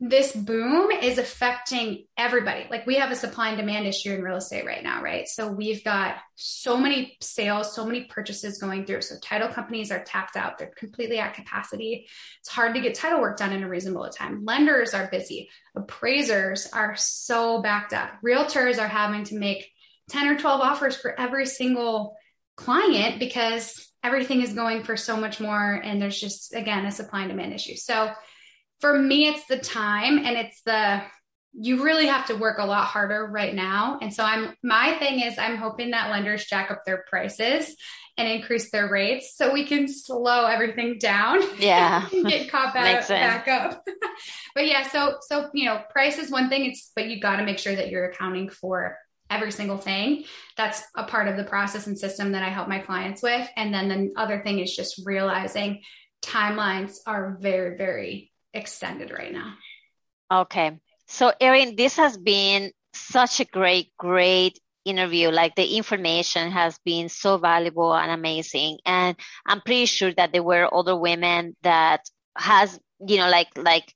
this 0.00 0.32
boom 0.32 0.92
is 0.92 1.18
affecting 1.18 2.04
everybody. 2.16 2.66
Like 2.70 2.86
we 2.86 2.96
have 2.96 3.10
a 3.10 3.16
supply 3.16 3.48
and 3.48 3.56
demand 3.56 3.84
issue 3.86 4.12
in 4.12 4.22
real 4.22 4.36
estate 4.36 4.64
right 4.64 4.82
now, 4.82 5.02
right? 5.02 5.26
So 5.26 5.50
we've 5.50 5.82
got 5.82 6.16
so 6.36 6.76
many 6.76 7.16
sales, 7.20 7.74
so 7.74 7.84
many 7.84 8.04
purchases 8.04 8.58
going 8.58 8.86
through. 8.86 9.02
So 9.02 9.16
title 9.20 9.48
companies 9.48 9.90
are 9.90 10.04
tapped 10.04 10.36
out. 10.36 10.56
They're 10.56 10.70
completely 10.76 11.18
at 11.18 11.34
capacity. 11.34 12.06
It's 12.38 12.48
hard 12.48 12.74
to 12.74 12.80
get 12.80 12.94
title 12.94 13.20
work 13.20 13.38
done 13.38 13.52
in 13.52 13.64
a 13.64 13.68
reasonable 13.68 14.08
time. 14.08 14.44
Lenders 14.44 14.94
are 14.94 15.08
busy. 15.10 15.50
Appraisers 15.74 16.68
are 16.72 16.94
so 16.94 17.60
backed 17.60 17.92
up. 17.92 18.10
Realtors 18.24 18.78
are 18.78 18.88
having 18.88 19.24
to 19.24 19.36
make 19.36 19.68
10 20.10 20.28
or 20.28 20.38
12 20.38 20.60
offers 20.60 20.96
for 20.96 21.18
every 21.18 21.44
single 21.44 22.14
client 22.56 23.18
because 23.18 23.87
everything 24.08 24.40
is 24.40 24.54
going 24.54 24.82
for 24.82 24.96
so 24.96 25.16
much 25.16 25.38
more 25.38 25.74
and 25.84 26.00
there's 26.00 26.18
just 26.18 26.54
again 26.54 26.86
a 26.86 26.90
supply 26.90 27.20
and 27.20 27.30
demand 27.30 27.52
issue. 27.52 27.76
So 27.76 28.10
for 28.80 28.98
me 28.98 29.28
it's 29.28 29.46
the 29.46 29.58
time 29.58 30.18
and 30.18 30.36
it's 30.36 30.62
the 30.62 31.02
you 31.52 31.82
really 31.82 32.06
have 32.06 32.26
to 32.26 32.34
work 32.34 32.58
a 32.58 32.64
lot 32.64 32.86
harder 32.86 33.26
right 33.26 33.54
now. 33.54 33.98
And 34.00 34.12
so 34.12 34.24
i'm 34.24 34.54
my 34.62 34.94
thing 34.94 35.20
is 35.20 35.38
i'm 35.38 35.56
hoping 35.56 35.90
that 35.90 36.10
lenders 36.10 36.46
jack 36.46 36.70
up 36.70 36.84
their 36.86 37.04
prices 37.08 37.76
and 38.16 38.26
increase 38.28 38.70
their 38.70 38.88
rates 38.90 39.36
so 39.36 39.52
we 39.52 39.64
can 39.64 39.86
slow 39.86 40.44
everything 40.46 40.98
down. 40.98 41.40
Yeah. 41.58 42.08
Get 42.28 42.50
caught 42.50 42.74
back, 42.74 43.06
back 43.06 43.46
up. 43.46 43.84
But 44.54 44.66
yeah 44.66 44.88
so 44.88 45.18
so 45.20 45.50
you 45.52 45.66
know 45.66 45.82
price 45.90 46.18
is 46.18 46.30
one 46.30 46.48
thing 46.48 46.64
it's 46.64 46.90
but 46.96 47.06
you 47.06 47.20
got 47.20 47.36
to 47.36 47.44
make 47.44 47.58
sure 47.58 47.76
that 47.76 47.90
you're 47.90 48.06
accounting 48.06 48.48
for 48.48 48.96
every 49.30 49.52
single 49.52 49.78
thing. 49.78 50.24
That's 50.56 50.82
a 50.96 51.04
part 51.04 51.28
of 51.28 51.36
the 51.36 51.44
process 51.44 51.86
and 51.86 51.98
system 51.98 52.32
that 52.32 52.42
I 52.42 52.48
help 52.48 52.68
my 52.68 52.78
clients 52.78 53.22
with. 53.22 53.48
And 53.56 53.72
then 53.72 53.88
the 53.88 54.12
other 54.16 54.40
thing 54.42 54.58
is 54.58 54.74
just 54.74 55.02
realizing 55.04 55.82
timelines 56.22 56.96
are 57.06 57.38
very, 57.40 57.76
very 57.76 58.32
extended 58.54 59.10
right 59.10 59.32
now. 59.32 59.54
Okay. 60.30 60.78
So, 61.06 61.32
Erin, 61.40 61.76
this 61.76 61.96
has 61.96 62.16
been 62.16 62.72
such 62.92 63.40
a 63.40 63.44
great, 63.44 63.92
great 63.98 64.58
interview. 64.84 65.30
Like 65.30 65.54
the 65.54 65.76
information 65.76 66.50
has 66.50 66.78
been 66.84 67.08
so 67.08 67.38
valuable 67.38 67.94
and 67.94 68.10
amazing. 68.10 68.78
And 68.84 69.16
I'm 69.46 69.60
pretty 69.60 69.86
sure 69.86 70.12
that 70.14 70.32
there 70.32 70.42
were 70.42 70.72
other 70.72 70.96
women 70.96 71.56
that 71.62 72.02
has, 72.36 72.78
you 73.06 73.18
know, 73.18 73.28
like, 73.28 73.48
like, 73.56 73.92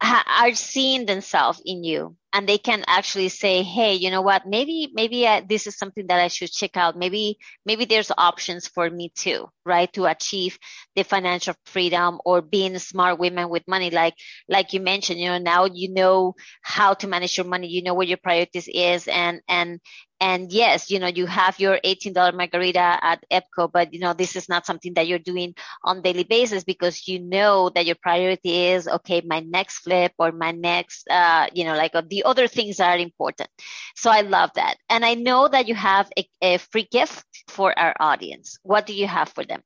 are 0.00 0.54
seeing 0.54 1.06
themselves 1.06 1.60
in 1.64 1.82
you 1.82 2.16
and 2.32 2.48
they 2.48 2.58
can 2.58 2.84
actually 2.86 3.28
say 3.28 3.62
hey 3.62 3.94
you 3.94 4.10
know 4.10 4.22
what? 4.22 4.46
Maybe 4.46 4.90
maybe 4.92 5.26
I, 5.26 5.40
this 5.40 5.66
is 5.66 5.76
something 5.76 6.06
that 6.08 6.20
i 6.20 6.28
should 6.28 6.52
check 6.52 6.76
out. 6.76 6.96
Maybe 6.96 7.38
maybe 7.64 7.84
there's 7.84 8.12
options 8.16 8.68
for 8.68 8.88
me 8.88 9.10
too 9.14 9.48
right? 9.64 9.92
To 9.94 10.06
achieve 10.06 10.58
the 10.96 11.02
financial 11.04 11.54
freedom 11.66 12.20
or 12.24 12.40
being 12.42 12.78
smart 12.78 13.18
women 13.18 13.48
with 13.50 13.66
money. 13.68 13.90
Like 13.90 14.14
like 14.48 14.72
you 14.72 14.80
mentioned 14.80 15.20
you 15.20 15.28
know 15.28 15.38
now 15.38 15.66
you 15.66 15.92
know 15.92 16.34
how 16.62 16.94
to 16.94 17.08
manage 17.08 17.36
your 17.36 17.46
money. 17.46 17.68
You 17.68 17.82
know 17.82 17.94
what 17.94 18.08
your 18.08 18.18
priorities 18.18 18.68
is 18.72 19.08
and 19.08 19.40
and 19.48 19.80
and 20.20 20.50
yes, 20.50 20.90
you 20.90 20.98
know, 20.98 21.06
you 21.06 21.26
have 21.26 21.60
your 21.60 21.78
$18 21.84 22.34
margarita 22.34 22.98
at 23.02 23.24
Epcot, 23.30 23.70
but 23.72 23.94
you 23.94 24.00
know, 24.00 24.14
this 24.14 24.34
is 24.34 24.48
not 24.48 24.66
something 24.66 24.94
that 24.94 25.06
you're 25.06 25.18
doing 25.18 25.54
on 25.84 26.02
daily 26.02 26.24
basis 26.24 26.64
because 26.64 27.06
you 27.06 27.20
know 27.20 27.70
that 27.70 27.86
your 27.86 27.96
priority 28.02 28.66
is, 28.66 28.88
okay, 28.88 29.22
my 29.24 29.40
next 29.40 29.78
flip 29.78 30.12
or 30.18 30.32
my 30.32 30.50
next, 30.50 31.08
uh, 31.08 31.46
you 31.52 31.64
know, 31.64 31.76
like 31.76 31.94
uh, 31.94 32.02
the 32.08 32.24
other 32.24 32.48
things 32.48 32.80
are 32.80 32.98
important. 32.98 33.48
So 33.94 34.10
I 34.10 34.22
love 34.22 34.50
that. 34.56 34.76
And 34.90 35.04
I 35.04 35.14
know 35.14 35.46
that 35.46 35.68
you 35.68 35.74
have 35.74 36.10
a, 36.18 36.28
a 36.42 36.58
free 36.58 36.88
gift 36.90 37.24
for 37.46 37.78
our 37.78 37.94
audience. 38.00 38.58
What 38.62 38.86
do 38.86 38.94
you 38.94 39.06
have 39.06 39.28
for 39.28 39.44
them? 39.44 39.62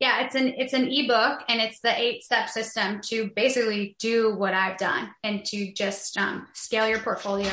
Yeah, 0.00 0.24
it's 0.24 0.36
an 0.36 0.54
it's 0.56 0.74
an 0.74 0.88
ebook 0.92 1.40
and 1.48 1.60
it's 1.60 1.80
the 1.80 1.90
eight 1.98 2.22
step 2.22 2.48
system 2.48 3.00
to 3.06 3.30
basically 3.34 3.96
do 3.98 4.32
what 4.36 4.54
I've 4.54 4.78
done 4.78 5.10
and 5.24 5.44
to 5.46 5.72
just 5.72 6.16
um, 6.16 6.46
scale 6.52 6.88
your 6.88 7.00
portfolio 7.00 7.50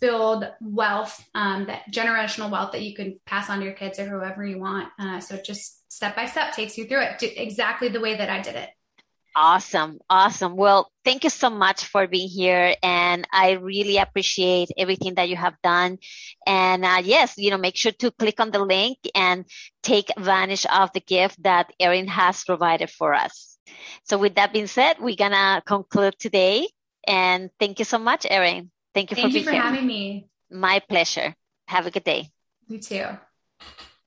build 0.00 0.48
wealth, 0.60 1.24
um, 1.34 1.66
that 1.66 1.90
generational 1.90 2.50
wealth 2.50 2.72
that 2.72 2.82
you 2.82 2.94
can 2.94 3.18
pass 3.26 3.50
on 3.50 3.58
to 3.58 3.64
your 3.64 3.74
kids 3.74 3.98
or 3.98 4.08
whoever 4.08 4.44
you 4.44 4.58
want. 4.58 4.88
Uh, 4.98 5.20
so 5.20 5.36
just 5.36 5.90
step 5.92 6.16
by 6.16 6.26
step 6.26 6.52
takes 6.52 6.76
you 6.76 6.86
through 6.86 7.02
it 7.02 7.22
exactly 7.36 7.88
the 7.88 8.00
way 8.00 8.16
that 8.16 8.30
I 8.30 8.40
did 8.40 8.56
it. 8.56 8.70
Awesome. 9.38 9.98
Awesome. 10.08 10.56
Well, 10.56 10.90
thank 11.04 11.22
you 11.24 11.28
so 11.28 11.50
much 11.50 11.84
for 11.84 12.06
being 12.06 12.30
here. 12.30 12.74
And 12.82 13.28
I 13.30 13.52
really 13.52 13.98
appreciate 13.98 14.70
everything 14.78 15.16
that 15.16 15.28
you 15.28 15.36
have 15.36 15.60
done. 15.62 15.98
And 16.46 16.86
uh, 16.86 17.02
yes, 17.04 17.34
you 17.36 17.50
know, 17.50 17.58
make 17.58 17.76
sure 17.76 17.92
to 17.92 18.10
click 18.12 18.40
on 18.40 18.50
the 18.50 18.64
link 18.64 18.96
and 19.14 19.44
take 19.82 20.08
advantage 20.16 20.64
of 20.64 20.90
the 20.94 21.00
gift 21.00 21.42
that 21.42 21.70
Erin 21.78 22.08
has 22.08 22.44
provided 22.44 22.88
for 22.88 23.12
us. 23.12 23.58
So 24.04 24.16
with 24.16 24.36
that 24.36 24.54
being 24.54 24.68
said, 24.68 24.96
we're 25.00 25.16
going 25.16 25.32
to 25.32 25.62
conclude 25.66 26.18
today. 26.18 26.68
And 27.06 27.50
thank 27.60 27.78
you 27.78 27.84
so 27.84 27.98
much, 27.98 28.26
Erin. 28.28 28.70
Thank 28.96 29.10
you 29.10 29.16
thank 29.16 29.32
for 29.32 29.38
you 29.38 29.44
for 29.44 29.50
here. 29.50 29.60
having 29.60 29.86
me. 29.86 30.26
My 30.50 30.80
pleasure. 30.80 31.34
Have 31.68 31.86
a 31.86 31.90
good 31.90 32.04
day. 32.04 32.30
You 32.66 32.78
too. 32.78 33.04